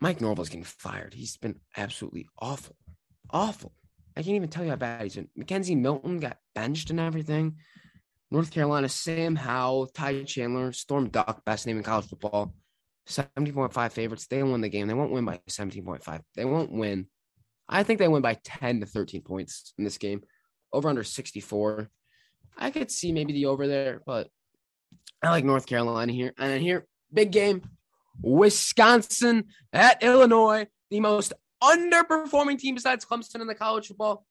Mike 0.00 0.20
Norvell's 0.20 0.48
getting 0.48 0.64
fired. 0.64 1.14
He's 1.14 1.36
been 1.36 1.60
absolutely 1.76 2.26
awful, 2.38 2.76
awful. 3.30 3.72
I 4.16 4.22
can't 4.22 4.36
even 4.36 4.48
tell 4.48 4.64
you 4.64 4.70
how 4.70 4.76
bad 4.76 5.02
he's 5.02 5.14
been. 5.14 5.28
McKenzie 5.38 5.78
Milton 5.78 6.18
got 6.18 6.38
benched 6.54 6.90
and 6.90 7.00
everything. 7.00 7.56
North 8.30 8.50
Carolina, 8.50 8.88
Sam 8.88 9.36
Howell, 9.36 9.86
Ty 9.88 10.24
Chandler, 10.24 10.72
Storm 10.72 11.08
Duck, 11.08 11.44
best 11.44 11.66
name 11.66 11.76
in 11.76 11.82
college 11.82 12.06
football. 12.06 12.54
17.5 13.08 13.92
favorites. 13.92 14.26
They 14.26 14.42
won 14.42 14.60
the 14.60 14.68
game. 14.68 14.86
They 14.86 14.94
won't 14.94 15.12
win 15.12 15.24
by 15.24 15.40
17.5. 15.48 16.20
They 16.34 16.44
won't 16.44 16.72
win. 16.72 17.06
I 17.68 17.82
think 17.82 17.98
they 17.98 18.08
win 18.08 18.22
by 18.22 18.38
10 18.42 18.80
to 18.80 18.86
13 18.86 19.22
points 19.22 19.74
in 19.78 19.84
this 19.84 19.98
game. 19.98 20.22
Over 20.72 20.88
under 20.88 21.04
64. 21.04 21.90
I 22.56 22.70
could 22.70 22.90
see 22.90 23.12
maybe 23.12 23.32
the 23.32 23.46
over 23.46 23.66
there, 23.66 24.02
but 24.06 24.28
I 25.22 25.30
like 25.30 25.44
North 25.44 25.66
Carolina 25.66 26.12
here. 26.12 26.32
And 26.38 26.62
here, 26.62 26.86
big 27.12 27.32
game. 27.32 27.62
Wisconsin 28.20 29.44
at 29.72 30.02
Illinois, 30.02 30.66
the 30.90 31.00
most 31.00 31.32
underperforming 31.62 32.58
team 32.58 32.74
besides 32.74 33.04
Clemson 33.04 33.40
in 33.40 33.46
the 33.46 33.54
college 33.54 33.88
football 33.88 34.26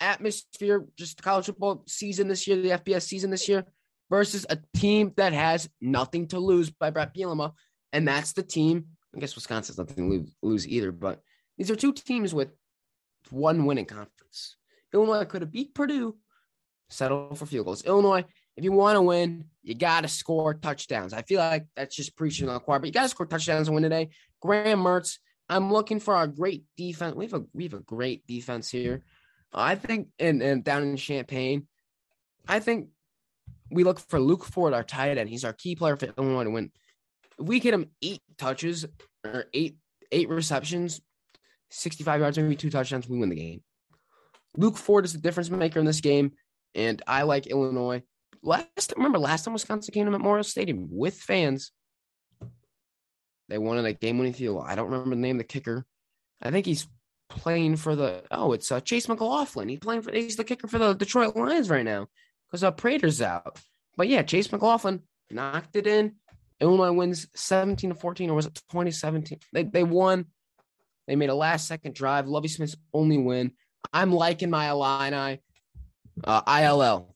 atmosphere, 0.00 0.86
just 0.96 1.22
college 1.22 1.46
football 1.46 1.82
season 1.86 2.28
this 2.28 2.46
year, 2.46 2.60
the 2.60 2.70
FBS 2.70 3.02
season 3.02 3.30
this 3.30 3.48
year, 3.48 3.64
versus 4.10 4.46
a 4.50 4.58
team 4.74 5.12
that 5.16 5.32
has 5.32 5.68
nothing 5.80 6.28
to 6.28 6.38
lose 6.38 6.70
by 6.70 6.90
Bret 6.90 7.14
Bielema 7.14 7.52
and 7.92 8.06
that's 8.06 8.32
the 8.32 8.42
team. 8.42 8.84
I 9.14 9.20
guess 9.20 9.34
Wisconsin's 9.34 9.78
nothing 9.78 9.96
to 9.96 10.16
lose, 10.16 10.36
lose 10.42 10.68
either, 10.68 10.92
but 10.92 11.22
these 11.56 11.70
are 11.70 11.76
two 11.76 11.94
teams 11.94 12.34
with 12.34 12.50
one 13.30 13.64
winning 13.64 13.86
conference. 13.86 14.56
Illinois 14.92 15.24
could 15.24 15.40
have 15.40 15.50
beat 15.50 15.74
Purdue, 15.74 16.16
settle 16.90 17.34
for 17.34 17.46
field 17.46 17.64
goals. 17.64 17.84
Illinois, 17.84 18.24
if 18.56 18.64
you 18.64 18.72
want 18.72 18.96
to 18.96 19.02
win, 19.02 19.46
you 19.66 19.74
got 19.74 20.02
to 20.02 20.08
score 20.08 20.54
touchdowns. 20.54 21.12
I 21.12 21.22
feel 21.22 21.40
like 21.40 21.66
that's 21.74 21.94
just 21.94 22.16
preaching 22.16 22.48
on 22.48 22.54
the 22.54 22.60
choir, 22.60 22.78
but 22.78 22.86
you 22.86 22.92
got 22.92 23.02
to 23.02 23.08
score 23.08 23.26
touchdowns 23.26 23.68
and 23.68 23.74
win 23.74 23.82
today. 23.82 24.10
Graham 24.40 24.80
Mertz, 24.80 25.18
I'm 25.48 25.72
looking 25.72 26.00
for 26.00 26.14
our 26.14 26.26
great 26.26 26.64
defense. 26.76 27.14
We 27.14 27.26
have 27.26 27.34
a 27.34 27.44
we 27.52 27.64
have 27.64 27.74
a 27.74 27.80
great 27.80 28.26
defense 28.26 28.70
here. 28.70 29.02
I 29.52 29.74
think, 29.74 30.08
and 30.18 30.42
and 30.42 30.64
down 30.64 30.82
in 30.82 30.96
Champaign, 30.96 31.66
I 32.48 32.60
think 32.60 32.88
we 33.70 33.84
look 33.84 33.98
for 33.98 34.20
Luke 34.20 34.44
Ford, 34.44 34.72
our 34.72 34.84
tight 34.84 35.18
end. 35.18 35.28
He's 35.28 35.44
our 35.44 35.52
key 35.52 35.76
player 35.76 35.96
for 35.96 36.08
Illinois 36.16 36.44
to 36.44 36.50
win 36.50 36.70
if 37.38 37.46
we 37.46 37.60
get 37.60 37.74
him 37.74 37.90
eight 38.02 38.22
touches 38.38 38.86
or 39.24 39.46
eight 39.52 39.76
eight 40.12 40.28
receptions, 40.28 41.00
65 41.70 42.20
yards, 42.20 42.38
maybe 42.38 42.56
two 42.56 42.70
touchdowns, 42.70 43.08
we 43.08 43.18
win 43.18 43.28
the 43.28 43.36
game. 43.36 43.62
Luke 44.56 44.76
Ford 44.76 45.04
is 45.04 45.12
the 45.12 45.18
difference 45.18 45.50
maker 45.50 45.80
in 45.80 45.84
this 45.84 46.00
game, 46.00 46.32
and 46.74 47.02
I 47.06 47.22
like 47.22 47.46
Illinois. 47.46 48.02
Last 48.46 48.94
remember 48.96 49.18
last 49.18 49.44
time 49.44 49.54
Wisconsin 49.54 49.92
came 49.92 50.04
to 50.04 50.10
Memorial 50.10 50.44
Stadium 50.44 50.86
with 50.88 51.16
fans, 51.16 51.72
they 53.48 53.58
won 53.58 53.78
in 53.78 53.84
a 53.84 53.92
game-winning 53.92 54.34
field. 54.34 54.64
I 54.64 54.76
don't 54.76 54.90
remember 54.90 55.10
the 55.10 55.20
name 55.20 55.36
of 55.36 55.40
the 55.40 55.44
kicker. 55.44 55.84
I 56.40 56.52
think 56.52 56.64
he's 56.64 56.86
playing 57.28 57.76
for 57.76 57.96
the 57.96 58.22
oh, 58.30 58.52
it's 58.52 58.70
uh, 58.70 58.80
Chase 58.80 59.08
McLaughlin. 59.08 59.68
He's 59.68 59.80
playing 59.80 60.02
for 60.02 60.12
he's 60.12 60.36
the 60.36 60.44
kicker 60.44 60.68
for 60.68 60.78
the 60.78 60.94
Detroit 60.94 61.34
Lions 61.34 61.68
right 61.68 61.84
now 61.84 62.06
because 62.46 62.62
uh, 62.62 62.70
Prater's 62.70 63.20
out. 63.20 63.58
But 63.96 64.06
yeah, 64.06 64.22
Chase 64.22 64.52
McLaughlin 64.52 65.02
knocked 65.28 65.74
it 65.74 65.88
in. 65.88 66.14
Illinois 66.60 66.92
wins 66.92 67.26
17 67.34 67.90
to 67.90 67.96
14, 67.96 68.30
or 68.30 68.34
was 68.34 68.46
it 68.46 68.54
2017? 68.70 69.40
They, 69.52 69.64
they 69.64 69.82
won. 69.82 70.26
They 71.08 71.16
made 71.16 71.30
a 71.30 71.34
last 71.34 71.66
second 71.66 71.94
drive. 71.94 72.28
Lovie 72.28 72.48
Smith's 72.48 72.76
only 72.94 73.18
win. 73.18 73.52
I'm 73.92 74.12
liking 74.12 74.50
my 74.50 74.70
Illini. 74.70 75.40
Uh, 76.24 76.42
ILL. 76.46 77.15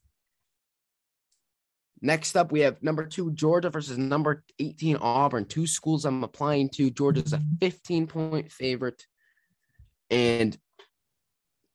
Next 2.02 2.36
up, 2.36 2.50
we 2.50 2.60
have 2.60 2.82
number 2.82 3.04
two, 3.06 3.30
Georgia 3.32 3.68
versus 3.68 3.98
number 3.98 4.42
18, 4.58 4.96
Auburn. 4.96 5.44
Two 5.44 5.66
schools 5.66 6.04
I'm 6.04 6.24
applying 6.24 6.70
to. 6.70 6.90
Georgia's 6.90 7.32
a 7.32 7.42
15 7.60 8.06
point 8.06 8.50
favorite. 8.50 9.04
And 10.10 10.56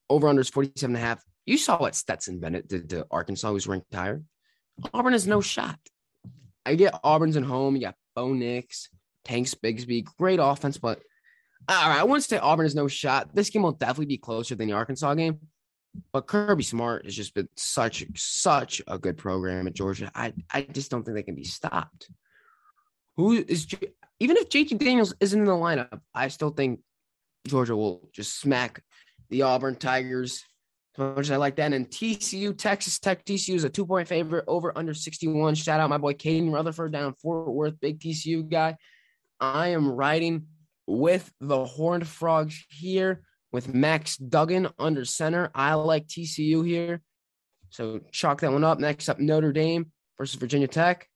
over 0.09 0.27
under 0.27 0.41
is 0.41 0.49
47 0.49 0.95
and 0.95 1.03
a 1.03 1.07
half. 1.07 1.23
You 1.45 1.57
saw 1.57 1.77
what 1.77 1.95
Stetson 1.95 2.39
Bennett 2.39 2.67
did 2.67 2.89
to 2.89 3.05
Arkansas, 3.11 3.51
who's 3.51 3.67
ranked 3.67 3.93
higher. 3.93 4.23
Auburn 4.93 5.13
has 5.13 5.27
no 5.27 5.41
shot. 5.41 5.79
I 6.65 6.75
get 6.75 6.99
Auburn's 7.03 7.37
at 7.37 7.43
home. 7.43 7.75
You 7.75 7.83
got 7.83 7.95
Bo 8.15 8.33
Nix, 8.33 8.89
Tanks 9.23 9.53
Bigsby, 9.53 10.05
great 10.17 10.39
offense, 10.41 10.77
but 10.77 10.99
all 11.67 11.89
right, 11.89 11.99
I 11.99 12.03
wouldn't 12.03 12.23
say 12.23 12.37
Auburn 12.37 12.65
has 12.65 12.75
no 12.75 12.87
shot. 12.87 13.33
This 13.33 13.49
game 13.49 13.63
will 13.63 13.71
definitely 13.71 14.05
be 14.05 14.17
closer 14.17 14.55
than 14.55 14.67
the 14.67 14.73
Arkansas 14.73 15.13
game. 15.15 15.39
But 16.11 16.27
Kirby 16.27 16.63
Smart 16.63 17.05
has 17.05 17.15
just 17.15 17.33
been 17.33 17.49
such 17.55 18.05
such 18.15 18.81
a 18.87 18.97
good 18.97 19.17
program 19.17 19.67
at 19.67 19.73
Georgia. 19.73 20.11
I 20.15 20.33
I 20.51 20.61
just 20.63 20.91
don't 20.91 21.03
think 21.03 21.15
they 21.15 21.23
can 21.23 21.35
be 21.35 21.43
stopped. 21.43 22.09
Who 23.17 23.33
is 23.33 23.67
even 24.19 24.37
if 24.37 24.49
JT 24.49 24.77
Daniels 24.77 25.13
isn't 25.19 25.39
in 25.39 25.45
the 25.45 25.51
lineup, 25.51 25.99
I 26.13 26.29
still 26.29 26.51
think 26.51 26.81
Georgia 27.47 27.75
will 27.75 28.09
just 28.13 28.39
smack 28.39 28.81
the 29.29 29.43
Auburn 29.43 29.75
Tigers 29.75 30.43
much 30.97 31.25
as 31.25 31.31
I 31.31 31.37
like 31.37 31.55
that. 31.57 31.73
And 31.73 31.89
TCU, 31.89 32.57
Texas 32.57 32.99
Tech, 32.99 33.25
TCU 33.25 33.55
is 33.55 33.63
a 33.63 33.69
two 33.69 33.85
point 33.85 34.07
favorite 34.07 34.45
over 34.47 34.77
under 34.77 34.93
61. 34.93 35.55
Shout 35.55 35.79
out 35.79 35.89
my 35.89 35.97
boy 35.97 36.13
Caden 36.13 36.51
Rutherford 36.51 36.91
down 36.91 37.07
in 37.07 37.13
Fort 37.13 37.51
Worth, 37.51 37.79
big 37.79 37.99
TCU 37.99 38.49
guy. 38.49 38.77
I 39.39 39.69
am 39.69 39.91
riding 39.91 40.47
with 40.87 41.29
the 41.41 41.65
Horned 41.65 42.07
Frogs 42.07 42.63
here 42.69 43.23
with 43.55 43.73
Max 43.73 44.17
Duggan 44.17 44.67
under 44.77 45.05
center. 45.05 45.49
I 45.55 45.75
like 45.75 46.07
TCU 46.07 46.67
here. 46.67 47.01
So 47.69 48.01
chalk 48.11 48.41
that 48.41 48.51
one 48.51 48.65
up. 48.65 48.79
Next 48.79 49.07
up, 49.07 49.17
Notre 49.17 49.53
Dame 49.53 49.91
versus 50.17 50.37
Virginia 50.37 50.67
Tech. 50.67 51.07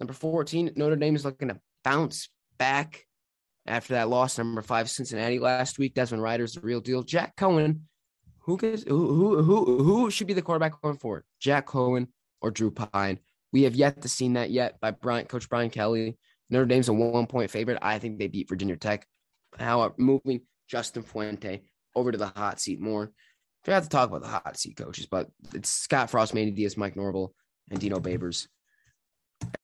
Number 0.00 0.14
14, 0.14 0.72
Notre 0.74 0.96
Dame 0.96 1.14
is 1.14 1.26
looking 1.26 1.48
to 1.48 1.60
bounce 1.84 2.30
back 2.58 3.04
after 3.66 3.92
that 3.92 4.08
loss. 4.08 4.38
Number 4.38 4.62
five, 4.62 4.88
Cincinnati 4.88 5.38
last 5.38 5.78
week. 5.78 5.94
Desmond 5.94 6.22
Ridder's 6.22 6.54
the 6.54 6.62
real 6.62 6.80
deal. 6.80 7.02
Jack 7.02 7.36
Coan, 7.36 7.80
who 8.38 8.56
gets 8.56 8.82
who 8.82 9.14
who 9.14 9.42
who 9.42 9.82
who 9.82 10.10
should 10.10 10.26
be 10.26 10.32
the 10.32 10.40
quarterback 10.40 10.80
going 10.80 10.96
forward? 10.96 11.24
Jack 11.40 11.66
Coan 11.66 12.08
or 12.40 12.50
Drew 12.50 12.70
Pyne? 12.70 13.18
We 13.52 13.64
have 13.64 13.74
yet 13.74 14.00
to 14.00 14.08
see 14.08 14.32
that 14.32 14.50
yet 14.50 14.80
by 14.80 14.92
Brian, 14.92 15.26
Coach 15.26 15.50
Brian 15.50 15.68
Kelly. 15.68 16.16
Notre 16.48 16.64
Dame's 16.64 16.88
a 16.88 16.94
one 16.94 17.26
point 17.26 17.50
favorite. 17.50 17.78
I 17.82 17.98
think 17.98 18.18
they 18.18 18.28
beat 18.28 18.48
Virginia 18.48 18.76
Tech. 18.76 19.06
However, 19.58 19.94
moving 19.98 20.40
Justin 20.68 21.02
Fuente 21.02 21.62
over 21.94 22.12
to 22.12 22.18
the 22.18 22.26
hot 22.26 22.60
seat 22.60 22.80
more. 22.80 23.12
forgot 23.64 23.82
to 23.82 23.88
talk 23.88 24.08
about 24.08 24.22
the 24.22 24.28
hot 24.28 24.58
seat 24.58 24.76
coaches, 24.76 25.06
but 25.06 25.28
it's 25.54 25.70
Scott 25.70 26.10
Frost, 26.10 26.34
Manny 26.34 26.50
Diaz, 26.50 26.76
Mike 26.76 26.96
Norvell, 26.96 27.34
and 27.70 27.80
Dino 27.80 27.98
Babers. 27.98 28.46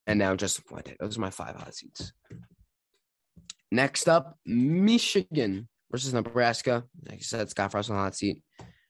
And 0.06 0.18
now 0.18 0.34
Justin 0.36 0.64
Fuente. 0.68 0.96
Those 0.98 1.16
are 1.16 1.20
my 1.20 1.30
five 1.30 1.56
hot 1.56 1.74
seats. 1.74 2.12
Next 3.70 4.08
up, 4.08 4.36
Michigan 4.44 5.68
versus 5.90 6.12
Nebraska. 6.12 6.84
Like 7.08 7.18
I 7.18 7.22
said, 7.22 7.48
Scott 7.48 7.70
Frost 7.70 7.90
on 7.90 7.96
the 7.96 8.02
hot 8.02 8.16
seat. 8.16 8.42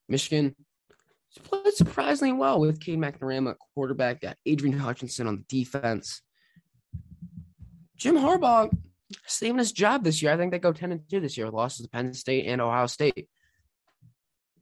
Michigan 0.08 0.56
played 1.44 1.74
surprisingly 1.74 2.32
well 2.32 2.60
with 2.60 2.80
Cade 2.80 2.98
McNamara 2.98 3.54
quarterback, 3.74 4.20
got 4.20 4.36
Aidan 4.44 4.72
Hutchinson 4.72 5.26
on 5.26 5.36
the 5.36 5.44
defense. 5.48 6.22
Jim 7.96 8.16
Harbaugh 8.16 8.70
saving 9.26 9.64
job 9.64 10.04
this 10.04 10.22
year. 10.22 10.32
I 10.32 10.36
think 10.36 10.52
they 10.52 10.58
go 10.58 10.72
10 10.72 10.92
and 10.92 11.00
2 11.08 11.20
this 11.20 11.36
year, 11.36 11.50
losses 11.50 11.84
to 11.84 11.90
Penn 11.90 12.12
State 12.14 12.46
and 12.46 12.60
Ohio 12.60 12.86
State. 12.86 13.28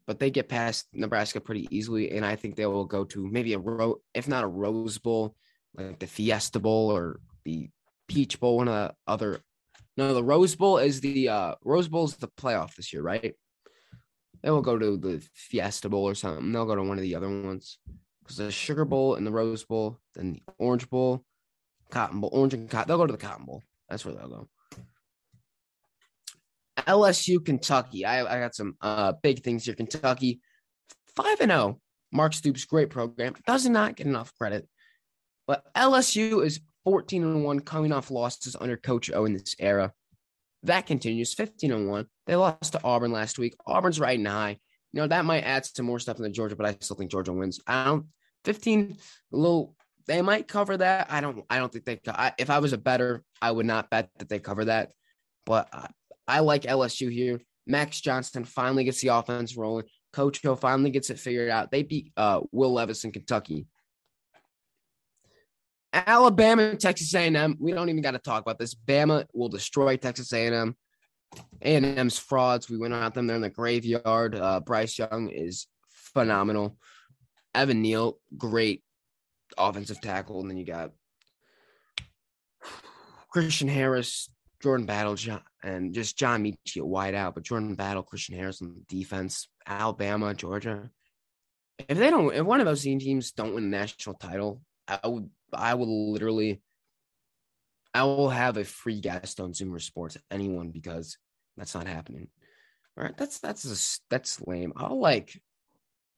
But 0.07 0.19
they 0.19 0.31
get 0.31 0.49
past 0.49 0.87
Nebraska 0.93 1.41
pretty 1.41 1.69
easily, 1.71 2.11
and 2.13 2.25
I 2.25 2.37
think 2.37 2.57
they 2.57 2.67
will 2.67 2.85
go 2.85 3.05
to 3.05 3.27
maybe 3.27 3.53
a 3.53 3.59
ro- 3.59 4.01
if 4.15 4.27
not 4.27 4.45
a 4.45 4.49
Rose 4.49 4.99
Bowl, 4.99 5.37
like 5.75 5.99
the 5.99 6.07
Fiesta 6.07 6.59
Bowl 6.59 6.91
or 6.91 7.21
the 7.45 7.71
Peach 8.09 8.41
Bowl, 8.41 8.57
one 8.57 8.69
of 8.69 8.75
the 8.89 8.95
other. 9.07 9.41
No, 9.97 10.15
the 10.15 10.25
Rose 10.25 10.57
Bowl 10.57 10.79
is 10.79 11.01
the 11.01 11.29
uh 11.29 11.55
Rose 11.63 11.87
Bowl 11.87 12.07
is 12.07 12.17
the 12.17 12.27
playoff 12.27 12.75
this 12.75 12.93
year, 12.93 13.03
right? 13.03 13.35
They 14.43 14.51
will 14.51 14.63
go 14.63 14.79
to 14.79 14.97
the 14.97 15.25
Fiesta 15.35 15.89
Bowl 15.89 16.09
or 16.09 16.15
something. 16.15 16.51
They'll 16.51 16.67
go 16.67 16.75
to 16.75 16.83
one 16.83 16.99
of 16.99 17.03
the 17.03 17.15
other 17.15 17.29
ones 17.29 17.79
because 18.23 18.37
the 18.39 18.51
Sugar 18.51 18.85
Bowl 18.85 19.15
and 19.15 19.27
the 19.27 19.31
Rose 19.31 19.65
Bowl, 19.65 19.99
then 20.15 20.33
the 20.33 20.43
Orange 20.59 20.89
Bowl, 20.89 21.25
Cotton 21.91 22.21
Bowl, 22.21 22.31
Orange 22.33 22.55
and 22.55 22.71
Cotton. 22.71 22.89
They'll 22.89 22.99
go 22.99 23.07
to 23.07 23.13
the 23.13 23.19
Cotton 23.19 23.45
Bowl. 23.45 23.63
That's 23.90 24.05
where 24.05 24.14
they'll 24.14 24.29
go. 24.29 24.48
LSU, 26.79 27.44
Kentucky. 27.44 28.05
I, 28.05 28.20
I 28.24 28.40
got 28.40 28.55
some 28.55 28.76
uh, 28.81 29.12
big 29.22 29.42
things 29.42 29.64
here. 29.64 29.74
Kentucky, 29.74 30.40
five 31.14 31.40
and 31.40 31.50
zero. 31.50 31.61
Oh. 31.61 31.81
Mark 32.12 32.33
Stoops, 32.33 32.64
great 32.64 32.90
program. 32.90 33.35
Does 33.46 33.68
not 33.68 33.96
get 33.96 34.07
enough 34.07 34.35
credit, 34.35 34.68
but 35.46 35.64
LSU 35.74 36.44
is 36.44 36.61
fourteen 36.85 37.22
and 37.22 37.44
one, 37.44 37.61
coming 37.61 37.92
off 37.92 38.11
losses 38.11 38.57
under 38.59 38.76
Coach 38.76 39.11
O 39.12 39.24
in 39.26 39.35
this 39.35 39.55
era. 39.59 39.92
That 40.64 40.87
continues, 40.87 41.35
fifteen 41.35 41.72
and 41.72 41.88
one. 41.88 42.07
They 42.26 42.37
lost 42.37 42.72
to 42.72 42.83
Auburn 42.83 43.12
last 43.12 43.38
week. 43.38 43.55
Auburn's 43.66 44.00
riding 44.00 44.24
high. 44.24 44.59
You 44.92 45.00
know 45.00 45.07
that 45.07 45.24
might 45.24 45.42
add 45.42 45.66
some 45.66 45.87
more 45.87 46.00
stuff 46.00 46.16
in 46.16 46.22
the 46.24 46.31
Georgia, 46.31 46.57
but 46.57 46.66
I 46.66 46.76
still 46.81 46.96
think 46.96 47.11
Georgia 47.11 47.33
wins. 47.33 47.61
I 47.66 47.85
don't. 47.85 48.07
Fifteen, 48.44 48.96
a 49.33 49.37
little 49.37 49.76
they 50.07 50.23
might 50.23 50.49
cover 50.49 50.77
that. 50.77 51.09
I 51.11 51.21
don't. 51.21 51.45
I 51.51 51.59
don't 51.59 51.73
think 51.73 51.85
they. 51.85 52.01
I, 52.07 52.33
if 52.39 52.51
I 52.51 52.59
was 52.59 52.73
a 52.73 52.79
bettor, 52.79 53.23
I 53.41 53.51
would 53.51 53.67
not 53.67 53.91
bet 53.91 54.11
that 54.19 54.29
they 54.29 54.39
cover 54.39 54.65
that. 54.67 54.93
But 55.47 55.69
I, 55.73 55.89
I 56.27 56.41
like 56.41 56.63
LSU 56.63 57.11
here. 57.11 57.41
Max 57.67 58.01
Johnson 58.01 58.45
finally 58.45 58.85
gets 58.85 59.01
the 59.01 59.09
offense 59.09 59.57
rolling. 59.57 59.87
Coach 60.13 60.45
O 60.45 60.57
finally 60.57 60.91
gets 60.91 61.11
it 61.11 61.19
figured 61.19 61.51
out. 61.51 61.71
They 61.71 61.83
beat 61.83 62.13
uh, 62.17 62.41
Will 62.53 62.73
Levis 62.73 63.05
in 63.05 63.13
Kentucky. 63.13 63.67
Alabama 65.93 66.77
Texas 66.77 67.15
A&M. 67.15 67.57
We 67.59 67.73
don't 67.73 67.89
even 67.89 68.03
got 68.03 68.13
to 68.13 68.19
talk 68.19 68.43
about 68.43 68.59
this. 68.59 68.75
Bama 68.75 69.27
will 69.33 69.49
destroy 69.49 69.97
Texas 69.97 70.33
A&M. 70.33 70.77
A&M's 71.63 72.19
frauds. 72.19 72.71
We 72.71 72.79
went 72.79 72.95
out 72.95 73.15
them. 73.15 73.27
They're 73.27 73.37
in 73.37 73.43
the 73.43 73.51
graveyard. 73.51 74.37
Uh, 74.37 74.61
Bryce 74.61 74.99
Young 74.99 75.31
is 75.31 75.67
phenomenal. 75.89 76.77
Evan 77.55 77.83
Neal, 77.83 78.19
great 78.37 78.83
offensive 79.59 80.01
tackle, 80.01 80.41
and 80.41 80.51
then 80.51 80.57
you 80.57 80.65
got 80.65 80.93
Christian 83.31 83.69
Harris, 83.69 84.29
Jordan 84.61 84.87
Battle, 84.87 85.17
and 85.63 85.95
just 85.95 86.19
John 86.19 86.45
Metchie 86.45 86.83
wide 86.83 87.15
out, 87.15 87.35
but 87.35 87.45
Jordan 87.45 87.75
Battle, 87.75 88.03
Christian 88.03 88.37
Harris 88.37 88.61
on 88.61 88.83
defense, 88.89 89.49
Alabama, 89.67 90.35
Georgia. 90.35 90.91
If 91.89 91.99
they 91.99 92.11
don't, 92.11 92.35
if 92.35 92.45
one 92.45 92.61
of 92.61 92.67
those 92.67 92.83
teams 92.83 93.33
don't 93.33 93.55
win 93.55 93.65
a 93.65 93.69
national 93.69 94.17
title, 94.17 94.61
I 94.87 95.07
would, 95.07 95.31
I 95.53 95.75
will 95.75 96.13
literally, 96.13 96.61
I 97.95 98.05
will 98.05 98.29
have 98.29 98.57
a 98.57 98.65
free 98.65 99.01
guest 99.01 99.41
on 99.41 99.53
Zoomer 99.53 99.81
Sports, 99.81 100.17
anyone, 100.31 100.71
because 100.71 101.17
that's 101.57 101.75
not 101.75 101.87
happening. 101.87 102.29
All 102.99 103.05
right, 103.05 103.17
that's 103.17 103.39
that's 103.39 103.65
a, 103.65 103.79
that's 104.11 104.47
lame. 104.47 104.73
I'll 104.77 105.01
like 105.01 105.41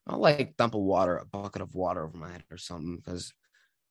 I'll 0.07 0.19
like 0.19 0.57
dump 0.57 0.75
a 0.75 0.79
water, 0.79 1.17
a 1.17 1.25
bucket 1.25 1.63
of 1.63 1.75
water 1.75 2.05
over 2.05 2.17
my 2.17 2.31
head 2.31 2.45
or 2.51 2.59
something 2.59 2.97
because 2.97 3.33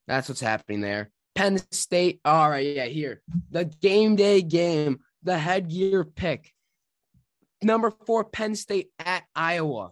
that's 0.07 0.27
what's 0.27 0.41
happening 0.41 0.81
there. 0.81 1.11
Penn 1.35 1.59
State. 1.71 2.19
All 2.25 2.49
right, 2.49 2.75
yeah, 2.75 2.85
here. 2.85 3.21
The 3.51 3.65
game 3.65 4.15
day 4.15 4.41
game, 4.41 4.99
the 5.23 5.37
headgear 5.37 6.03
pick. 6.03 6.51
Number 7.63 7.91
four, 8.05 8.25
Penn 8.25 8.55
State 8.55 8.89
at 8.99 9.23
Iowa. 9.35 9.91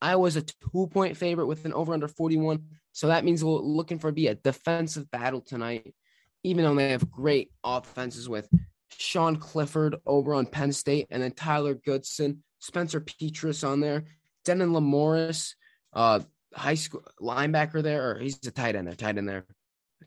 Iowa's 0.00 0.36
a 0.36 0.42
two 0.42 0.88
point 0.88 1.16
favorite 1.16 1.46
with 1.46 1.64
an 1.64 1.72
over 1.72 1.94
under 1.94 2.08
41. 2.08 2.64
So 2.92 3.08
that 3.08 3.24
means 3.24 3.44
we're 3.44 3.58
looking 3.58 3.98
for 3.98 4.12
be 4.12 4.28
a 4.28 4.34
defensive 4.34 5.10
battle 5.10 5.40
tonight, 5.40 5.94
even 6.42 6.64
though 6.64 6.74
they 6.74 6.90
have 6.90 7.10
great 7.10 7.50
offenses 7.64 8.28
with 8.28 8.48
Sean 8.90 9.36
Clifford 9.36 9.96
over 10.06 10.34
on 10.34 10.46
Penn 10.46 10.72
State 10.72 11.06
and 11.10 11.22
then 11.22 11.32
Tyler 11.32 11.74
Goodson, 11.74 12.42
Spencer 12.60 13.00
Petras 13.00 13.66
on 13.66 13.80
there. 13.80 14.04
Denon 14.46 14.70
Lamorris, 14.70 15.54
uh, 15.92 16.20
high 16.54 16.74
school 16.74 17.02
linebacker 17.20 17.82
there, 17.82 18.10
or 18.10 18.18
he's 18.18 18.38
a 18.46 18.50
tight 18.50 18.76
end 18.76 18.86
there, 18.86 18.94
tight 18.94 19.18
end 19.18 19.28
there, 19.28 19.44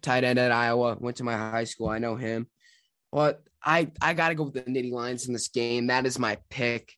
tight 0.02 0.24
end 0.24 0.40
at 0.40 0.52
Iowa. 0.52 0.98
Went 1.00 1.18
to 1.18 1.24
my 1.24 1.38
high 1.38 1.66
school. 1.66 1.90
I 1.90 2.00
know 2.00 2.16
him, 2.16 2.48
but 3.12 3.44
I 3.64 3.92
I 4.02 4.14
got 4.14 4.30
to 4.30 4.36
go 4.36 4.44
with 4.44 4.54
the 4.54 4.62
Nittany 4.62 4.92
Lions 4.92 5.28
in 5.28 5.34
this 5.34 5.50
game. 5.50 5.88
That 5.88 6.08
is 6.08 6.18
my 6.18 6.38
pick. 6.50 6.94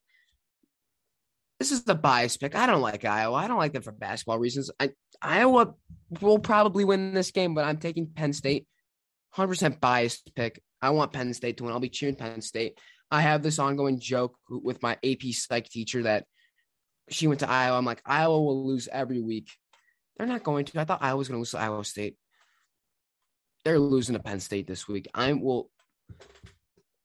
This 1.60 1.72
is 1.72 1.84
the 1.84 1.94
bias 1.94 2.38
pick. 2.38 2.56
I 2.56 2.66
don't 2.66 2.82
like 2.82 3.06
Iowa. 3.06 3.36
I 3.36 3.48
don't 3.48 3.60
like 3.60 3.74
them 3.74 3.84
for 3.84 3.92
basketball 3.92 4.40
reasons. 4.40 4.72
I, 4.80 4.92
Iowa 5.22 5.76
will 6.20 6.40
probably 6.40 6.86
win 6.86 7.14
this 7.14 7.30
game, 7.30 7.54
but 7.54 7.66
I'm 7.66 7.78
taking 7.78 8.08
Penn 8.08 8.34
State. 8.34 8.66
100% 9.36 9.80
biased 9.80 10.34
pick. 10.34 10.60
I 10.82 10.90
want 10.90 11.14
Penn 11.14 11.32
State 11.36 11.58
to 11.58 11.64
win. 11.64 11.74
I'll 11.74 11.80
be 11.80 11.90
cheering 11.90 12.16
Penn 12.16 12.42
State. 12.42 12.80
I 13.12 13.22
have 13.22 13.44
this 13.44 13.60
ongoing 13.60 14.00
joke 14.00 14.36
with 14.50 14.82
my 14.82 14.98
AP 15.04 15.22
psych 15.34 15.70
teacher 15.70 16.02
that 16.04 16.26
she 17.12 17.28
went 17.28 17.42
to 17.42 17.50
Iowa. 17.50 17.78
I'm 17.78 17.86
like, 17.86 18.02
Iowa 18.06 18.42
will 18.42 18.66
lose 18.66 18.88
every 18.92 19.22
week. 19.22 19.50
They're 20.18 20.28
not 20.28 20.44
going 20.44 20.66
to. 20.66 20.80
I 20.80 20.86
thought 20.86 21.04
Iowa 21.04 21.18
was 21.18 21.28
going 21.28 21.38
to 21.38 21.42
lose 21.42 21.52
to 21.52 21.60
Iowa 21.60 21.84
State. 21.84 22.16
They're 23.64 23.80
losing 23.80 24.16
to 24.16 24.24
Penn 24.24 24.40
State 24.40 24.68
this 24.68 24.88
week. 24.88 25.08
I 25.14 25.34
will. 25.34 25.70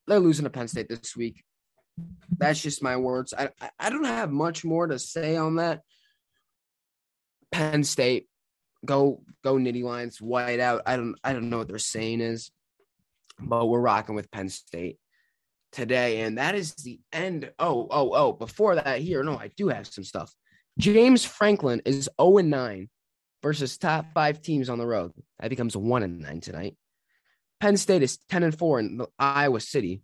They're 0.06 0.20
losing 0.20 0.44
to 0.44 0.50
Penn 0.50 0.68
State 0.68 0.88
this 0.88 1.16
week. 1.16 1.44
That's 2.38 2.60
just 2.60 2.82
my 2.82 2.96
words. 2.96 3.34
I 3.36 3.50
I 3.78 3.90
don't 3.90 4.04
have 4.04 4.30
much 4.30 4.64
more 4.64 4.86
to 4.86 4.98
say 4.98 5.36
on 5.36 5.56
that. 5.56 5.82
Penn 7.52 7.84
State, 7.84 8.28
go 8.84 9.22
go 9.42 9.54
Nittany 9.54 9.82
Lions, 9.82 10.20
white 10.20 10.60
out. 10.60 10.82
I 10.86 10.96
don't 10.96 11.16
I 11.24 11.32
don't 11.32 11.50
know 11.50 11.58
what 11.58 11.68
their 11.68 11.78
saying 11.78 12.20
is, 12.20 12.50
but 13.40 13.66
we're 13.66 13.80
rocking 13.80 14.14
with 14.14 14.30
Penn 14.30 14.48
State 14.48 14.98
today. 15.76 16.22
And 16.22 16.38
that 16.38 16.54
is 16.54 16.74
the 16.74 16.98
end. 17.12 17.50
Oh, 17.58 17.86
oh, 17.90 18.12
oh, 18.12 18.32
before 18.32 18.74
that, 18.74 19.00
here, 19.00 19.22
no, 19.22 19.38
I 19.38 19.50
do 19.56 19.68
have 19.68 19.86
some 19.86 20.04
stuff. 20.04 20.32
James 20.78 21.24
Franklin 21.24 21.82
is 21.84 22.08
0 22.20 22.38
and 22.38 22.50
9 22.50 22.88
versus 23.42 23.78
top 23.78 24.06
five 24.14 24.42
teams 24.42 24.68
on 24.68 24.78
the 24.78 24.86
road. 24.86 25.12
That 25.38 25.50
becomes 25.50 25.76
1 25.76 26.02
and 26.02 26.20
9 26.20 26.40
tonight. 26.40 26.76
Penn 27.60 27.76
State 27.76 28.02
is 28.02 28.18
10 28.28 28.42
and 28.42 28.58
4 28.58 28.80
in 28.80 29.00
Iowa 29.18 29.60
City. 29.60 30.02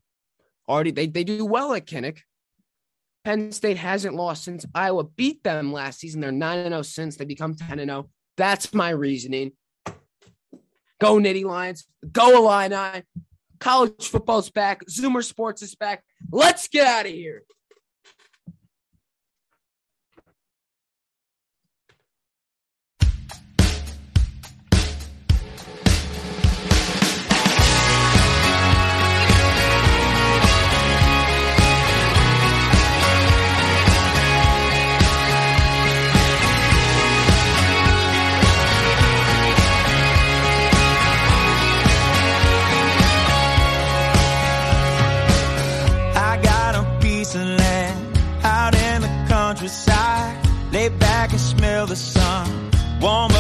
Already, 0.69 0.91
they, 0.93 1.07
they 1.07 1.25
do 1.25 1.45
well 1.45 1.75
at 1.75 1.87
Kinnick. 1.87 2.19
Penn 3.25 3.53
State 3.53 3.77
hasn't 3.77 4.15
lost 4.15 4.45
since 4.45 4.67
Iowa 4.75 5.05
beat 5.05 5.43
them 5.43 5.73
last 5.73 6.01
season. 6.01 6.21
They're 6.21 6.33
9 6.33 6.59
and 6.59 6.73
0 6.73 6.83
since 6.83 7.17
they 7.17 7.25
become 7.25 7.55
10 7.55 7.79
and 7.79 7.91
0. 7.91 8.11
That's 8.37 8.73
my 8.75 8.91
reasoning. 8.91 9.53
Go 11.01 11.17
Nittany 11.17 11.45
Lions. 11.45 11.87
Go 12.11 12.37
Illini. 12.37 13.03
College 13.62 14.09
football's 14.09 14.51
back. 14.51 14.85
Zoomer 14.87 15.22
Sports 15.22 15.62
is 15.62 15.77
back. 15.77 16.03
Let's 16.33 16.66
get 16.66 16.85
out 16.85 17.07
of 17.07 17.12
here. 17.12 17.44
Warm 53.03 53.32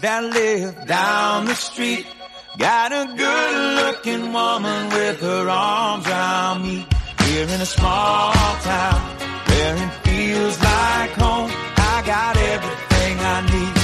that 0.00 0.22
live 0.24 0.86
down 0.86 1.46
the 1.46 1.54
street 1.54 2.06
got 2.56 2.92
a 2.92 3.04
good 3.16 3.54
looking 3.80 4.32
woman 4.32 4.88
with 4.90 5.20
her 5.20 5.48
arms 5.48 6.06
around 6.06 6.62
me. 6.62 6.86
Here 7.24 7.44
in 7.44 7.60
a 7.60 7.66
small 7.66 8.32
town 8.32 9.00
where 9.48 9.76
it 9.76 9.92
feels 10.06 10.56
like 10.60 11.10
home, 11.22 11.50
I 11.76 12.02
got 12.06 12.36
everything 12.36 13.14
I 13.34 13.38
need. 13.52 13.76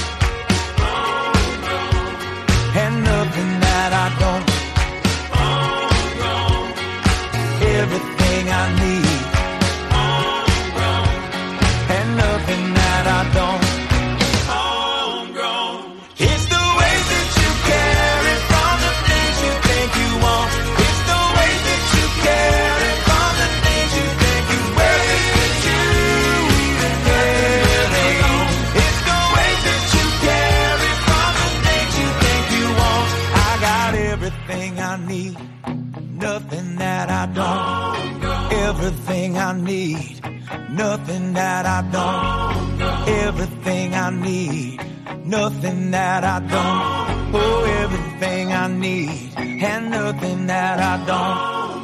And 2.82 2.94
nothing 3.04 3.60
that 3.66 3.90
I 4.04 4.06
don't. 4.22 4.46
Everything 7.80 8.48
I 8.50 8.64
need. 8.80 9.03
everything 39.04 39.36
I 39.36 39.52
need, 39.52 40.22
nothing 40.70 41.34
that 41.34 41.66
I 41.66 41.82
don't. 41.92 43.08
Everything 43.08 43.94
I 43.94 44.08
need, 44.08 44.80
nothing 45.26 45.90
that 45.90 46.24
I 46.24 46.40
don't. 46.40 47.34
Oh, 47.34 47.64
everything 47.82 48.52
I 48.52 48.66
need, 48.68 49.34
and 49.36 49.90
nothing 49.90 50.46
that 50.46 50.78
I 50.80 51.04
don't. 51.04 51.83